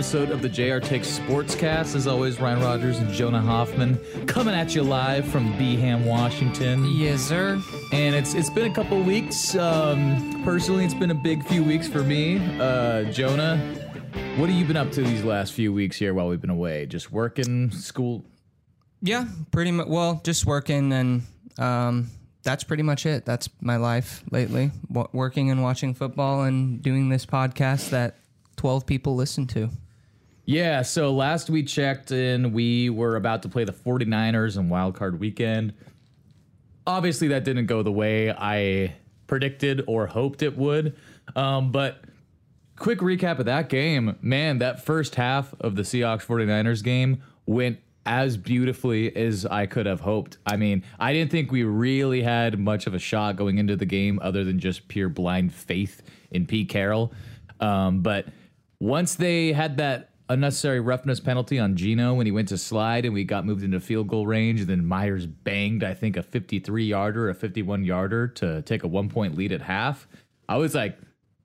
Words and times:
episode 0.00 0.30
of 0.30 0.40
the 0.40 0.48
JR 0.48 0.78
Takes 0.78 1.18
Sportscast. 1.18 1.94
As 1.94 2.06
always, 2.06 2.40
Ryan 2.40 2.62
Rogers 2.62 3.00
and 3.00 3.12
Jonah 3.12 3.42
Hoffman 3.42 3.98
coming 4.24 4.54
at 4.54 4.74
you 4.74 4.82
live 4.82 5.26
from 5.26 5.52
Beeham, 5.58 6.06
Washington. 6.06 6.86
Yes, 6.86 7.20
sir. 7.20 7.60
And 7.92 8.14
it's 8.14 8.32
it's 8.32 8.48
been 8.48 8.72
a 8.72 8.74
couple 8.74 8.98
weeks. 9.02 9.54
Um, 9.54 10.42
personally, 10.42 10.86
it's 10.86 10.94
been 10.94 11.10
a 11.10 11.14
big 11.14 11.44
few 11.44 11.62
weeks 11.62 11.86
for 11.86 12.02
me. 12.02 12.38
Uh, 12.58 13.12
Jonah, 13.12 13.58
what 14.38 14.48
have 14.48 14.58
you 14.58 14.64
been 14.64 14.78
up 14.78 14.90
to 14.92 15.02
these 15.02 15.22
last 15.22 15.52
few 15.52 15.70
weeks 15.70 15.98
here 15.98 16.14
while 16.14 16.28
we've 16.28 16.40
been 16.40 16.48
away? 16.48 16.86
Just 16.86 17.12
working, 17.12 17.70
school? 17.70 18.24
Yeah, 19.02 19.26
pretty 19.50 19.70
much. 19.70 19.86
Well, 19.86 20.22
just 20.24 20.46
working, 20.46 20.94
and 20.94 21.22
um, 21.58 22.08
that's 22.42 22.64
pretty 22.64 22.84
much 22.84 23.04
it. 23.04 23.26
That's 23.26 23.50
my 23.60 23.76
life 23.76 24.24
lately: 24.30 24.70
w- 24.88 25.08
working 25.12 25.50
and 25.50 25.62
watching 25.62 25.92
football, 25.92 26.44
and 26.44 26.82
doing 26.82 27.10
this 27.10 27.26
podcast 27.26 27.90
that 27.90 28.16
twelve 28.56 28.86
people 28.86 29.14
listen 29.14 29.46
to. 29.48 29.68
Yeah, 30.50 30.82
so 30.82 31.12
last 31.12 31.48
we 31.48 31.62
checked 31.62 32.10
in, 32.10 32.52
we 32.52 32.90
were 32.90 33.14
about 33.14 33.42
to 33.42 33.48
play 33.48 33.62
the 33.62 33.72
49ers 33.72 34.56
in 34.56 34.68
Wild 34.68 34.96
Card 34.96 35.20
Weekend. 35.20 35.74
Obviously, 36.88 37.28
that 37.28 37.44
didn't 37.44 37.66
go 37.66 37.84
the 37.84 37.92
way 37.92 38.32
I 38.32 38.96
predicted 39.28 39.84
or 39.86 40.08
hoped 40.08 40.42
it 40.42 40.58
would. 40.58 40.96
Um, 41.36 41.70
but 41.70 42.02
quick 42.74 42.98
recap 42.98 43.38
of 43.38 43.44
that 43.44 43.68
game 43.68 44.18
man, 44.22 44.58
that 44.58 44.84
first 44.84 45.14
half 45.14 45.54
of 45.60 45.76
the 45.76 45.82
Seahawks 45.82 46.26
49ers 46.26 46.82
game 46.82 47.22
went 47.46 47.78
as 48.04 48.36
beautifully 48.36 49.14
as 49.14 49.46
I 49.46 49.66
could 49.66 49.86
have 49.86 50.00
hoped. 50.00 50.38
I 50.44 50.56
mean, 50.56 50.82
I 50.98 51.12
didn't 51.12 51.30
think 51.30 51.52
we 51.52 51.62
really 51.62 52.22
had 52.22 52.58
much 52.58 52.88
of 52.88 52.94
a 52.94 52.98
shot 52.98 53.36
going 53.36 53.58
into 53.58 53.76
the 53.76 53.86
game 53.86 54.18
other 54.20 54.42
than 54.42 54.58
just 54.58 54.88
pure 54.88 55.10
blind 55.10 55.54
faith 55.54 56.02
in 56.32 56.44
Pete 56.44 56.68
Carroll. 56.68 57.12
Um, 57.60 58.00
but 58.00 58.26
once 58.80 59.14
they 59.14 59.52
had 59.52 59.76
that 59.76 60.09
unnecessary 60.30 60.80
roughness 60.80 61.20
penalty 61.20 61.58
on 61.58 61.76
Gino 61.76 62.14
when 62.14 62.24
he 62.24 62.32
went 62.32 62.48
to 62.48 62.56
slide 62.58 63.04
and 63.04 63.12
we 63.12 63.24
got 63.24 63.44
moved 63.44 63.62
into 63.62 63.80
field 63.80 64.08
goal 64.08 64.26
range, 64.26 64.60
and 64.60 64.68
then 64.70 64.86
Myers 64.86 65.26
banged, 65.26 65.84
I 65.84 65.92
think, 65.94 66.16
a 66.16 66.22
53 66.22 66.84
yarder, 66.86 67.28
a 67.28 67.34
51 67.34 67.84
yarder 67.84 68.28
to 68.28 68.62
take 68.62 68.82
a 68.84 68.88
one 68.88 69.08
point 69.08 69.36
lead 69.36 69.52
at 69.52 69.60
half. 69.60 70.08
I 70.48 70.56
was 70.56 70.74
like, 70.74 70.98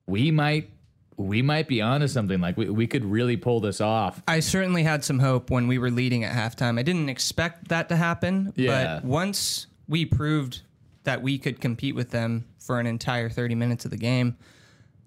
we 0.06 0.30
might. 0.30 0.70
We 1.18 1.40
might 1.40 1.66
be 1.66 1.80
onto 1.80 2.08
something. 2.08 2.42
Like 2.42 2.58
we, 2.58 2.68
we 2.68 2.86
could 2.86 3.02
really 3.02 3.38
pull 3.38 3.60
this 3.60 3.80
off. 3.80 4.22
I 4.28 4.40
certainly 4.40 4.82
had 4.82 5.02
some 5.02 5.18
hope 5.18 5.48
when 5.50 5.66
we 5.66 5.78
were 5.78 5.90
leading 5.90 6.24
at 6.24 6.34
halftime. 6.36 6.78
I 6.78 6.82
didn't 6.82 7.08
expect 7.08 7.68
that 7.68 7.88
to 7.88 7.96
happen, 7.96 8.52
Yeah. 8.54 8.96
but 9.00 9.04
once 9.06 9.66
we 9.88 10.04
proved 10.04 10.60
that 11.04 11.22
we 11.22 11.38
could 11.38 11.58
compete 11.58 11.94
with 11.94 12.10
them 12.10 12.44
for 12.58 12.78
an 12.80 12.86
entire 12.86 13.30
30 13.30 13.54
minutes 13.54 13.86
of 13.86 13.92
the 13.92 13.96
game, 13.96 14.36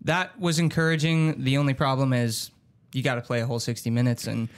that 0.02 0.39
was 0.39 0.57
encouraging. 0.57 1.44
The 1.44 1.57
only 1.57 1.75
problem 1.75 2.11
is 2.11 2.50
you 2.94 3.04
got 3.04 3.16
to 3.16 3.22
play 3.22 3.42
a 3.42 3.45
whole 3.45 3.59
60 3.59 3.90
minutes 3.90 4.28
and 4.28 4.50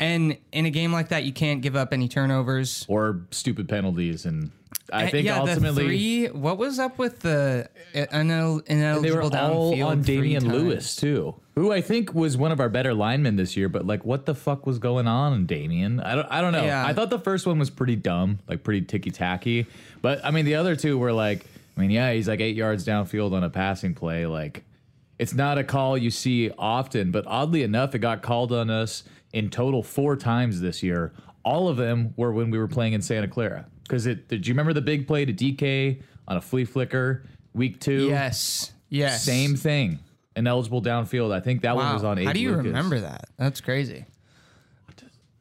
and 0.00 0.36
in 0.52 0.64
a 0.64 0.70
game 0.70 0.92
like 0.92 1.08
that 1.08 1.24
you 1.24 1.32
can't 1.32 1.60
give 1.60 1.74
up 1.74 1.92
any 1.92 2.06
turnovers. 2.08 2.84
or 2.88 3.22
stupid 3.32 3.68
penalties. 3.68 4.24
And 4.26 4.52
I 4.92 5.06
Uh, 5.06 5.10
think 5.10 5.26
yeah, 5.26 5.40
ultimately 5.40 5.84
three. 5.86 6.26
What 6.28 6.56
was 6.56 6.78
up 6.78 6.98
with 6.98 7.20
the 7.20 7.68
inel- 7.94 8.64
they 8.64 8.74
were 8.76 9.20
ineligible 9.20 9.36
all 9.36 9.82
on 9.82 10.02
Damien? 10.02 10.48
Lewis 10.50 10.94
too, 10.94 11.34
who 11.56 11.72
I 11.72 11.80
think 11.80 12.14
was 12.14 12.36
one 12.36 12.52
of 12.52 12.60
our 12.60 12.68
better 12.68 12.94
linemen 12.94 13.34
this 13.36 13.56
year. 13.56 13.68
But 13.68 13.86
like, 13.86 14.04
what 14.04 14.24
the 14.24 14.34
fuck 14.36 14.66
was 14.66 14.78
going 14.78 15.08
on 15.08 15.46
Damien? 15.46 15.98
I 16.00 16.14
don't, 16.14 16.26
I 16.30 16.40
don't 16.40 16.52
know. 16.52 16.64
Yeah. 16.64 16.86
I 16.86 16.92
thought 16.94 17.10
the 17.10 17.18
first 17.18 17.44
one 17.46 17.58
was 17.58 17.68
pretty 17.70 17.96
dumb, 17.96 18.38
like 18.48 18.62
pretty 18.62 18.82
ticky 18.82 19.10
tacky. 19.10 19.66
But 20.00 20.24
I 20.24 20.30
mean, 20.30 20.44
the 20.44 20.54
other 20.54 20.76
two 20.76 20.96
were 20.96 21.12
like, 21.12 21.44
I 21.76 21.80
mean, 21.80 21.90
yeah, 21.90 22.12
he's 22.12 22.28
like 22.28 22.40
eight 22.40 22.56
yards 22.56 22.86
downfield 22.86 23.32
on 23.32 23.42
a 23.44 23.50
passing 23.50 23.94
play. 23.94 24.26
Like, 24.26 24.62
it's 25.18 25.34
not 25.34 25.58
a 25.58 25.64
call 25.64 25.96
you 25.98 26.10
see 26.10 26.50
often, 26.58 27.10
but 27.10 27.24
oddly 27.26 27.62
enough, 27.62 27.94
it 27.94 27.98
got 27.98 28.22
called 28.22 28.52
on 28.52 28.70
us 28.70 29.04
in 29.32 29.50
total 29.50 29.82
four 29.82 30.16
times 30.16 30.60
this 30.60 30.82
year. 30.82 31.12
All 31.44 31.68
of 31.68 31.76
them 31.76 32.14
were 32.16 32.32
when 32.32 32.50
we 32.50 32.58
were 32.58 32.68
playing 32.68 32.92
in 32.92 33.02
Santa 33.02 33.28
Clara. 33.28 33.66
Because 33.82 34.06
it, 34.06 34.28
did 34.28 34.46
you 34.46 34.52
remember 34.52 34.72
the 34.72 34.82
big 34.82 35.06
play 35.06 35.24
to 35.24 35.32
DK 35.32 36.02
on 36.26 36.36
a 36.36 36.40
flea 36.40 36.64
flicker 36.64 37.24
week 37.54 37.80
two? 37.80 38.08
Yes. 38.08 38.72
Yes. 38.90 39.24
Same 39.24 39.56
thing. 39.56 39.98
Ineligible 40.36 40.82
downfield. 40.82 41.32
I 41.32 41.40
think 41.40 41.62
that 41.62 41.74
one 41.74 41.92
was 41.92 42.04
on. 42.04 42.18
How 42.18 42.32
do 42.32 42.40
you 42.40 42.50
Lucas. 42.50 42.66
remember 42.66 43.00
that? 43.00 43.24
That's 43.38 43.60
crazy. 43.60 44.04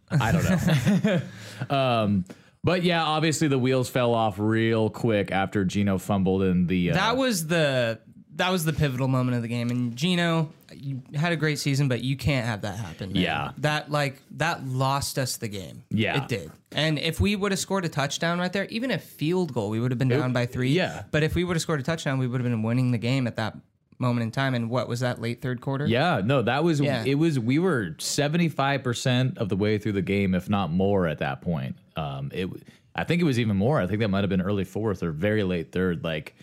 I 0.09 0.31
don't 0.31 1.03
know. 1.03 1.21
um, 1.75 2.25
but 2.63 2.83
yeah, 2.83 3.03
obviously 3.03 3.47
the 3.47 3.59
wheels 3.59 3.89
fell 3.89 4.13
off 4.13 4.39
real 4.39 4.89
quick 4.89 5.31
after 5.31 5.65
Gino 5.65 5.97
fumbled 5.97 6.43
in 6.43 6.67
the. 6.67 6.91
Uh, 6.91 6.93
That 6.95 7.17
was 7.17 7.47
the 7.47 7.99
that 8.37 8.51
was 8.51 8.65
the 8.65 8.73
pivotal 8.73 9.07
moment 9.07 9.35
of 9.35 9.41
the 9.43 9.47
game. 9.47 9.69
And 9.69 9.95
Gino, 9.95 10.51
you 10.73 11.01
had 11.13 11.31
a 11.31 11.35
great 11.35 11.59
season, 11.59 11.87
but 11.87 12.03
you 12.03 12.15
can't 12.17 12.45
have 12.45 12.61
that 12.61 12.77
happen. 12.77 13.11
man. 13.13 13.21
Yeah. 13.21 13.51
that 13.59 13.91
like 13.91 14.21
that 14.37 14.65
lost 14.65 15.17
us 15.19 15.37
the 15.37 15.47
game. 15.47 15.83
Yeah. 15.89 16.23
it 16.23 16.27
did. 16.27 16.51
And 16.71 16.97
if 16.99 17.19
we 17.19 17.35
would 17.35 17.51
have 17.51 17.59
scored 17.59 17.85
a 17.85 17.89
touchdown 17.89 18.39
right 18.39 18.51
there, 18.53 18.65
even 18.65 18.91
a 18.91 18.99
field 18.99 19.53
goal, 19.53 19.69
we 19.69 19.79
would 19.79 19.91
have 19.91 19.97
been 19.97 20.07
down 20.09 20.33
by 20.33 20.45
three. 20.45 20.71
yeah. 20.71 21.03
but 21.11 21.23
if 21.23 21.35
we 21.35 21.43
would 21.43 21.55
have 21.55 21.61
scored 21.61 21.79
a 21.79 21.83
touchdown, 21.83 22.17
we 22.19 22.27
would 22.27 22.39
have 22.41 22.49
been 22.49 22.63
winning 22.63 22.91
the 22.91 22.97
game 22.97 23.27
at 23.27 23.35
that 23.37 23.55
moment 23.99 24.23
in 24.23 24.31
time. 24.31 24.53
And 24.53 24.69
what 24.69 24.87
was 24.87 24.99
that 24.99 25.19
late 25.21 25.41
third 25.41 25.59
quarter? 25.61 25.85
Yeah, 25.87 26.21
no, 26.23 26.41
that 26.43 26.63
was 26.63 26.79
Yeah. 26.79 27.03
it. 27.05 27.15
Was 27.15 27.39
we 27.39 27.57
were 27.59 27.95
seventy 27.97 28.49
five 28.49 28.83
percent 28.83 29.37
of 29.39 29.49
the 29.49 29.55
way 29.55 29.77
through 29.79 29.93
the 29.93 30.01
game, 30.03 30.35
if 30.35 30.49
not 30.49 30.71
more, 30.71 31.07
at 31.07 31.17
that 31.19 31.41
point. 31.41 31.75
Um, 31.95 32.29
it, 32.33 32.47
I 32.93 33.03
think 33.03 33.21
it 33.21 33.25
was 33.25 33.39
even 33.39 33.55
more. 33.57 33.79
I 33.81 33.87
think 33.87 33.99
that 34.01 34.09
might 34.09 34.21
have 34.21 34.29
been 34.29 34.41
early 34.41 34.63
fourth 34.63 35.01
or 35.01 35.11
very 35.11 35.43
late 35.43 35.71
third. 35.71 36.03
Like 36.03 36.35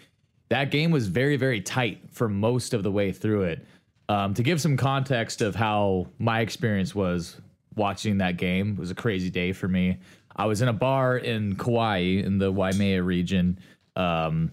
that 0.54 0.70
game 0.70 0.92
was 0.92 1.08
very, 1.08 1.36
very 1.36 1.60
tight 1.60 2.00
for 2.12 2.28
most 2.28 2.74
of 2.74 2.84
the 2.84 2.90
way 2.92 3.10
through 3.10 3.42
it. 3.42 3.66
Um, 4.08 4.34
to 4.34 4.42
give 4.44 4.60
some 4.60 4.76
context 4.76 5.42
of 5.42 5.56
how 5.56 6.06
my 6.20 6.42
experience 6.42 6.94
was 6.94 7.40
watching 7.74 8.18
that 8.18 8.36
game 8.36 8.74
it 8.74 8.78
was 8.78 8.92
a 8.92 8.94
crazy 8.94 9.30
day 9.30 9.52
for 9.52 9.66
me. 9.66 9.98
I 10.36 10.46
was 10.46 10.62
in 10.62 10.68
a 10.68 10.72
bar 10.72 11.16
in 11.16 11.56
Kauai 11.56 12.22
in 12.22 12.38
the 12.38 12.52
Waimea 12.52 13.02
region. 13.02 13.58
Um, 13.96 14.52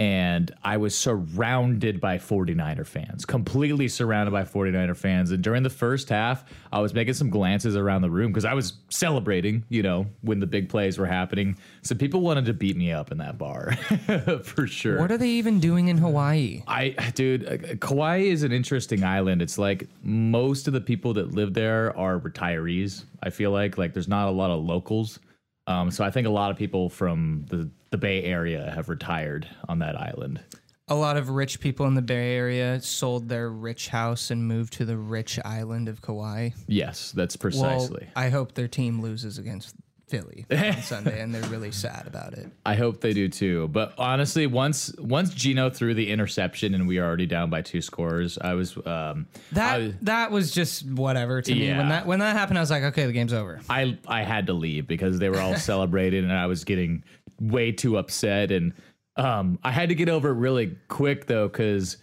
and 0.00 0.50
I 0.64 0.78
was 0.78 0.96
surrounded 0.96 2.00
by 2.00 2.16
49er 2.16 2.86
fans, 2.86 3.26
completely 3.26 3.86
surrounded 3.86 4.30
by 4.30 4.44
49er 4.44 4.96
fans. 4.96 5.30
And 5.30 5.44
during 5.44 5.62
the 5.62 5.68
first 5.68 6.08
half, 6.08 6.42
I 6.72 6.80
was 6.80 6.94
making 6.94 7.12
some 7.12 7.28
glances 7.28 7.76
around 7.76 8.00
the 8.00 8.08
room 8.08 8.32
because 8.32 8.46
I 8.46 8.54
was 8.54 8.72
celebrating, 8.88 9.62
you 9.68 9.82
know, 9.82 10.06
when 10.22 10.40
the 10.40 10.46
big 10.46 10.70
plays 10.70 10.96
were 10.96 11.04
happening. 11.04 11.58
So 11.82 11.94
people 11.94 12.22
wanted 12.22 12.46
to 12.46 12.54
beat 12.54 12.78
me 12.78 12.92
up 12.92 13.12
in 13.12 13.18
that 13.18 13.36
bar 13.36 13.72
for 14.42 14.66
sure. 14.66 14.98
What 14.98 15.12
are 15.12 15.18
they 15.18 15.28
even 15.28 15.60
doing 15.60 15.88
in 15.88 15.98
Hawaii? 15.98 16.62
I, 16.66 16.88
dude, 17.14 17.46
uh, 17.46 17.74
Kauai 17.76 18.20
is 18.20 18.42
an 18.42 18.52
interesting 18.52 19.04
island. 19.04 19.42
It's 19.42 19.58
like 19.58 19.86
most 20.02 20.66
of 20.66 20.72
the 20.72 20.80
people 20.80 21.12
that 21.12 21.32
live 21.32 21.52
there 21.52 21.94
are 21.98 22.18
retirees. 22.18 23.04
I 23.22 23.28
feel 23.28 23.50
like 23.50 23.76
like 23.76 23.92
there's 23.92 24.08
not 24.08 24.28
a 24.28 24.30
lot 24.30 24.50
of 24.50 24.64
locals. 24.64 25.20
Um, 25.66 25.90
so 25.90 26.04
I 26.04 26.10
think 26.10 26.26
a 26.26 26.30
lot 26.30 26.50
of 26.50 26.56
people 26.56 26.88
from 26.88 27.44
the 27.50 27.70
the 27.90 27.98
Bay 27.98 28.22
Area 28.22 28.72
have 28.74 28.88
retired 28.88 29.48
on 29.68 29.80
that 29.80 30.00
island. 30.00 30.40
A 30.88 30.94
lot 30.94 31.16
of 31.16 31.28
rich 31.28 31.60
people 31.60 31.86
in 31.86 31.94
the 31.94 32.02
Bay 32.02 32.34
Area 32.34 32.80
sold 32.80 33.28
their 33.28 33.50
rich 33.50 33.88
house 33.88 34.30
and 34.30 34.46
moved 34.46 34.72
to 34.74 34.84
the 34.84 34.96
rich 34.96 35.38
island 35.44 35.88
of 35.88 36.02
Kauai. 36.02 36.50
Yes, 36.66 37.12
that's 37.12 37.36
Well, 37.36 37.40
precisely. 37.42 38.08
I 38.16 38.30
hope 38.30 38.54
their 38.54 38.68
team 38.68 39.00
loses 39.00 39.38
against 39.38 39.76
Philly 40.10 40.44
on 40.50 40.82
Sunday, 40.82 41.20
and 41.22 41.32
they're 41.32 41.48
really 41.50 41.70
sad 41.70 42.06
about 42.06 42.34
it. 42.34 42.50
I 42.66 42.74
hope 42.74 43.00
they 43.00 43.12
do 43.12 43.28
too. 43.28 43.68
But 43.68 43.94
honestly, 43.96 44.46
once 44.46 44.92
once 44.98 45.32
Gino 45.32 45.70
threw 45.70 45.94
the 45.94 46.10
interception 46.10 46.74
and 46.74 46.88
we 46.88 46.98
were 46.98 47.06
already 47.06 47.26
down 47.26 47.48
by 47.48 47.62
two 47.62 47.80
scores, 47.80 48.36
I 48.38 48.54
was 48.54 48.76
um 48.84 49.28
That 49.52 49.80
I, 49.80 49.94
that 50.02 50.30
was 50.32 50.50
just 50.50 50.84
whatever 50.90 51.40
to 51.40 51.54
me. 51.54 51.68
When 51.68 51.88
that 51.88 52.06
when 52.06 52.18
that 52.18 52.36
happened, 52.36 52.58
I 52.58 52.62
was 52.62 52.70
like, 52.70 52.82
okay, 52.82 53.06
the 53.06 53.12
game's 53.12 53.32
over. 53.32 53.60
I 53.70 53.96
I 54.08 54.22
had 54.24 54.48
to 54.48 54.52
leave 54.52 54.88
because 54.88 55.18
they 55.20 55.28
were 55.30 55.40
all 55.40 55.56
celebrating 55.70 56.24
and 56.24 56.32
I 56.32 56.46
was 56.46 56.64
getting 56.64 57.04
way 57.40 57.70
too 57.72 57.96
upset 57.96 58.50
and 58.50 58.72
um 59.16 59.58
I 59.62 59.70
had 59.70 59.88
to 59.90 59.94
get 59.94 60.08
over 60.08 60.30
it 60.30 60.34
really 60.34 60.76
quick 60.88 61.26
though 61.26 61.48
cuz 61.48 61.96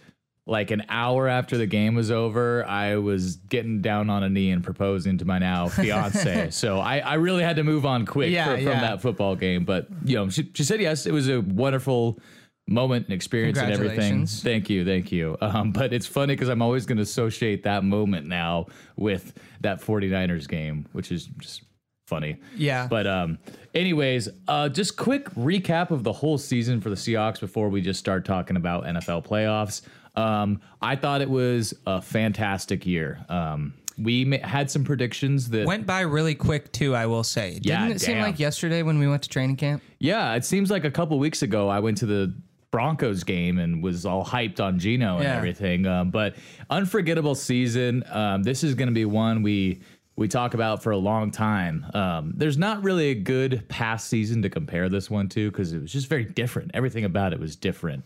like 0.48 0.70
an 0.70 0.82
hour 0.88 1.28
after 1.28 1.58
the 1.58 1.66
game 1.66 1.94
was 1.94 2.10
over, 2.10 2.64
I 2.66 2.96
was 2.96 3.36
getting 3.36 3.82
down 3.82 4.08
on 4.08 4.22
a 4.22 4.30
knee 4.30 4.50
and 4.50 4.64
proposing 4.64 5.18
to 5.18 5.24
my 5.26 5.38
now 5.38 5.68
fiance. 5.68 6.50
so 6.50 6.78
I, 6.80 6.98
I 7.00 7.14
really 7.14 7.42
had 7.44 7.56
to 7.56 7.64
move 7.64 7.84
on 7.84 8.06
quick 8.06 8.30
Yeah, 8.32 8.46
fr- 8.46 8.62
from 8.62 8.62
yeah. 8.62 8.80
that 8.80 9.02
football 9.02 9.36
game. 9.36 9.64
But 9.64 9.88
you 10.04 10.16
know, 10.16 10.30
she, 10.30 10.50
she 10.54 10.64
said 10.64 10.80
yes. 10.80 11.04
It 11.06 11.12
was 11.12 11.28
a 11.28 11.40
wonderful 11.42 12.18
moment 12.66 13.06
and 13.06 13.14
experience 13.14 13.58
and 13.58 13.72
everything. 13.72 14.26
Thank 14.26 14.68
you, 14.70 14.84
thank 14.84 15.12
you. 15.12 15.36
Um, 15.40 15.70
but 15.72 15.92
it's 15.92 16.06
funny 16.06 16.34
because 16.34 16.48
I'm 16.48 16.62
always 16.62 16.86
going 16.86 16.96
to 16.98 17.02
associate 17.02 17.62
that 17.64 17.84
moment 17.84 18.26
now 18.26 18.66
with 18.96 19.34
that 19.60 19.80
49ers 19.80 20.48
game, 20.48 20.86
which 20.92 21.12
is 21.12 21.26
just 21.38 21.62
funny. 22.06 22.38
Yeah. 22.56 22.86
But 22.88 23.06
um, 23.06 23.38
anyways, 23.74 24.28
uh, 24.48 24.68
just 24.70 24.96
quick 24.96 25.28
recap 25.34 25.90
of 25.90 26.04
the 26.04 26.12
whole 26.12 26.38
season 26.38 26.80
for 26.80 26.88
the 26.90 26.96
Seahawks 26.96 27.38
before 27.38 27.68
we 27.68 27.80
just 27.80 28.00
start 28.00 28.24
talking 28.24 28.56
about 28.56 28.84
NFL 28.84 29.26
playoffs. 29.26 29.82
Um, 30.18 30.60
I 30.82 30.96
thought 30.96 31.20
it 31.20 31.30
was 31.30 31.74
a 31.86 32.02
fantastic 32.02 32.84
year. 32.86 33.24
Um, 33.28 33.74
we 33.96 34.24
ma- 34.24 34.36
had 34.46 34.70
some 34.70 34.84
predictions 34.84 35.48
that 35.50 35.66
Went 35.66 35.86
by 35.86 36.00
really 36.00 36.34
quick 36.34 36.70
too. 36.72 36.94
I 36.94 37.06
will 37.06 37.24
say. 37.24 37.58
Yeah, 37.62 37.80
Didn't 37.82 37.96
it 37.96 38.00
seem 38.00 38.18
like 38.20 38.38
yesterday 38.38 38.82
when 38.82 38.98
we 38.98 39.08
went 39.08 39.22
to 39.24 39.28
training 39.28 39.56
camp? 39.56 39.82
Yeah, 39.98 40.34
it 40.34 40.44
seems 40.44 40.70
like 40.70 40.84
a 40.84 40.90
couple 40.90 41.18
weeks 41.18 41.42
ago 41.42 41.68
I 41.68 41.80
went 41.80 41.98
to 41.98 42.06
the 42.06 42.32
Broncos 42.70 43.24
game 43.24 43.58
and 43.58 43.82
was 43.82 44.04
all 44.06 44.24
hyped 44.24 44.60
on 44.60 44.78
Gino 44.78 45.14
and 45.16 45.24
Yeah. 45.24 45.36
everything. 45.36 45.86
Um, 45.86 46.10
but 46.10 46.36
unforgettable 46.70 47.34
season. 47.34 48.04
Um, 48.10 48.42
this 48.42 48.62
is 48.62 48.74
going 48.74 48.88
to 48.88 48.94
be 48.94 49.04
one 49.04 49.42
we 49.42 49.80
we 50.16 50.26
talk 50.28 50.54
about 50.54 50.82
for 50.82 50.90
a 50.90 50.96
long 50.96 51.30
time. 51.30 51.86
Um, 51.94 52.32
there's 52.36 52.58
not 52.58 52.82
really 52.82 53.10
a 53.10 53.14
good 53.14 53.64
past 53.68 54.08
season 54.08 54.42
to 54.42 54.50
compare 54.50 54.88
this 54.88 55.08
one 55.08 55.28
to 55.30 55.48
because 55.50 55.72
it 55.72 55.80
was 55.80 55.92
just 55.92 56.08
very 56.08 56.24
different. 56.24 56.72
Everything 56.74 57.04
about 57.04 57.32
it 57.32 57.38
was 57.38 57.54
different. 57.54 58.04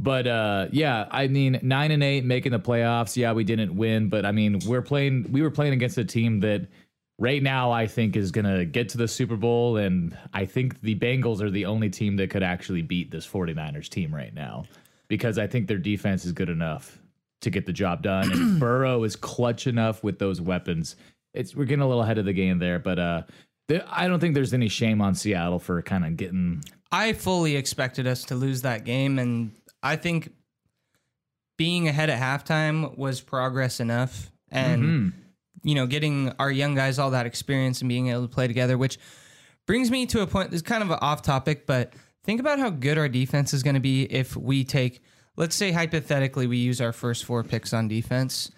But 0.00 0.26
uh, 0.26 0.66
yeah, 0.70 1.06
I 1.10 1.26
mean, 1.26 1.58
nine 1.62 1.90
and 1.90 2.02
eight 2.02 2.24
making 2.24 2.52
the 2.52 2.60
playoffs. 2.60 3.16
Yeah, 3.16 3.32
we 3.32 3.44
didn't 3.44 3.74
win, 3.74 4.08
but 4.08 4.24
I 4.24 4.32
mean, 4.32 4.60
we're 4.66 4.82
playing. 4.82 5.26
We 5.32 5.42
were 5.42 5.50
playing 5.50 5.72
against 5.72 5.98
a 5.98 6.04
team 6.04 6.40
that 6.40 6.68
right 7.18 7.42
now 7.42 7.72
I 7.72 7.86
think 7.88 8.14
is 8.14 8.30
gonna 8.30 8.64
get 8.64 8.88
to 8.90 8.98
the 8.98 9.08
Super 9.08 9.36
Bowl, 9.36 9.76
and 9.76 10.16
I 10.32 10.44
think 10.44 10.80
the 10.82 10.94
Bengals 10.94 11.40
are 11.40 11.50
the 11.50 11.66
only 11.66 11.90
team 11.90 12.16
that 12.16 12.30
could 12.30 12.44
actually 12.44 12.82
beat 12.82 13.10
this 13.10 13.26
49ers 13.26 13.88
team 13.88 14.14
right 14.14 14.32
now 14.32 14.64
because 15.08 15.36
I 15.38 15.46
think 15.46 15.66
their 15.66 15.78
defense 15.78 16.24
is 16.24 16.32
good 16.32 16.48
enough 16.48 16.98
to 17.40 17.50
get 17.50 17.66
the 17.66 17.72
job 17.72 18.02
done, 18.02 18.30
and 18.30 18.60
Burrow 18.60 19.02
is 19.02 19.16
clutch 19.16 19.66
enough 19.66 20.04
with 20.04 20.20
those 20.20 20.40
weapons. 20.40 20.94
It's 21.34 21.56
we're 21.56 21.64
getting 21.64 21.82
a 21.82 21.88
little 21.88 22.04
ahead 22.04 22.18
of 22.18 22.24
the 22.24 22.32
game 22.32 22.60
there, 22.60 22.78
but 22.78 23.00
uh, 23.00 23.22
there, 23.66 23.84
I 23.88 24.06
don't 24.06 24.20
think 24.20 24.34
there's 24.34 24.54
any 24.54 24.68
shame 24.68 25.00
on 25.00 25.16
Seattle 25.16 25.58
for 25.58 25.82
kind 25.82 26.04
of 26.04 26.16
getting 26.16 26.62
I 26.90 27.12
fully 27.12 27.56
expected 27.56 28.06
us 28.06 28.24
to 28.24 28.34
lose 28.34 28.62
that 28.62 28.84
game, 28.84 29.18
and 29.18 29.52
I 29.82 29.96
think 29.96 30.32
being 31.56 31.88
ahead 31.88 32.10
at 32.10 32.20
halftime 32.20 32.96
was 32.96 33.20
progress 33.20 33.80
enough. 33.80 34.30
And, 34.50 34.82
Mm-hmm. 34.82 35.08
you 35.64 35.74
know, 35.74 35.86
getting 35.86 36.32
our 36.38 36.50
young 36.50 36.74
guys 36.74 36.98
all 36.98 37.10
that 37.10 37.26
experience 37.26 37.80
and 37.80 37.88
being 37.88 38.08
able 38.08 38.22
to 38.22 38.28
play 38.28 38.46
together, 38.46 38.78
which 38.78 38.98
brings 39.66 39.90
me 39.90 40.06
to 40.06 40.22
a 40.22 40.26
point 40.26 40.50
that's 40.50 40.62
kind 40.62 40.82
of 40.82 40.90
off 40.90 41.20
topic, 41.22 41.66
but 41.66 41.92
think 42.24 42.40
about 42.40 42.58
how 42.58 42.70
good 42.70 42.96
our 42.96 43.08
defense 43.08 43.52
is 43.52 43.62
going 43.62 43.74
to 43.74 43.80
be 43.80 44.04
if 44.04 44.36
we 44.36 44.64
take, 44.64 45.02
let's 45.36 45.54
say, 45.56 45.72
hypothetically, 45.72 46.46
we 46.46 46.56
use 46.56 46.80
our 46.80 46.92
first 46.92 47.24
four 47.24 47.42
picks 47.44 47.72
on 47.74 47.88
defense 47.88 48.50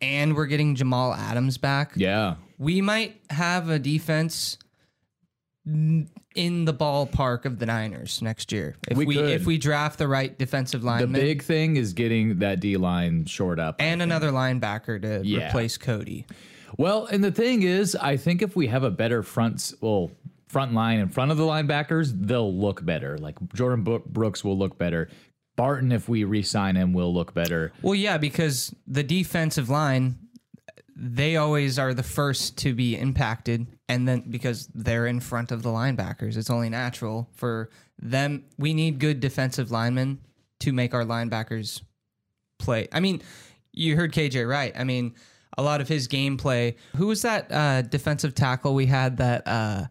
and 0.00 0.36
we're 0.36 0.46
getting 0.46 0.74
Jamal 0.76 1.14
Adams 1.14 1.56
back 1.58 1.92
yeah. 1.96 2.34
we 2.58 2.80
might 2.80 3.20
have 3.30 3.68
a 3.70 3.78
defense 3.78 4.58
in 5.66 6.64
the 6.64 6.74
ballpark 6.74 7.44
of 7.46 7.58
the 7.58 7.66
Niners 7.66 8.20
next 8.20 8.52
year 8.52 8.76
if 8.88 8.96
We 8.96 9.06
we, 9.06 9.14
could. 9.14 9.30
if 9.30 9.46
we 9.46 9.56
draft 9.58 9.98
the 9.98 10.08
right 10.08 10.36
defensive 10.38 10.84
line. 10.84 10.98
The 10.98 11.06
lineman 11.06 11.20
big 11.22 11.42
thing 11.42 11.76
is 11.76 11.92
getting 11.94 12.38
that 12.40 12.60
D 12.60 12.76
line 12.76 13.24
short 13.26 13.58
up. 13.58 13.76
and 13.78 14.02
another 14.02 14.30
linebacker 14.30 15.00
to 15.02 15.22
Yeah. 15.26 15.48
replace 15.48 15.78
Cody. 15.78 16.26
Well, 16.76 17.06
and 17.06 17.22
the 17.24 17.30
thing 17.32 17.62
is, 17.62 17.94
I 17.96 18.16
think 18.16 18.42
if 18.42 18.56
we 18.56 18.66
have 18.66 18.82
a 18.82 18.90
better 18.90 19.22
front, 19.22 19.54
s- 19.56 19.74
well, 19.80 20.10
front 20.48 20.74
line 20.74 20.98
in 20.98 21.08
front 21.08 21.30
of 21.30 21.36
the 21.36 21.44
linebackers, 21.44 22.12
they'll 22.14 22.54
look 22.54 22.84
better. 22.84 23.16
Like 23.18 23.36
Jordan 23.54 23.84
Bo- 23.84 24.02
Brooks 24.06 24.44
will 24.44 24.58
look 24.58 24.76
better. 24.78 25.08
Barton, 25.56 25.92
if 25.92 26.08
we 26.08 26.24
re-sign 26.24 26.74
him, 26.76 26.92
will 26.92 27.14
look 27.14 27.32
better. 27.32 27.72
Well, 27.80 27.94
yeah, 27.94 28.18
because 28.18 28.74
the 28.86 29.02
defensive 29.04 29.70
line 29.70 30.18
they 30.96 31.36
always 31.36 31.76
are 31.78 31.92
the 31.94 32.04
first 32.04 32.56
to 32.58 32.72
be 32.72 32.96
impacted 32.96 33.66
and 33.88 34.08
then 34.08 34.24
because 34.28 34.68
they're 34.74 35.06
in 35.06 35.20
front 35.20 35.52
of 35.52 35.62
the 35.62 35.68
linebackers 35.68 36.36
it's 36.36 36.50
only 36.50 36.68
natural 36.68 37.28
for 37.34 37.70
them 37.98 38.44
we 38.58 38.74
need 38.74 38.98
good 38.98 39.20
defensive 39.20 39.70
linemen 39.70 40.18
to 40.60 40.72
make 40.72 40.94
our 40.94 41.04
linebackers 41.04 41.82
play. 42.58 42.88
I 42.92 43.00
mean 43.00 43.22
you 43.72 43.96
heard 43.96 44.12
kj 44.12 44.48
right 44.48 44.72
i 44.76 44.84
mean 44.84 45.14
a 45.56 45.62
lot 45.62 45.80
of 45.80 45.88
his 45.88 46.08
gameplay. 46.08 46.74
Who 46.96 47.06
was 47.06 47.22
that 47.22 47.50
uh, 47.50 47.82
defensive 47.82 48.34
tackle 48.34 48.74
we 48.74 48.86
had 48.86 49.18
that 49.18 49.46
uh, 49.46 49.84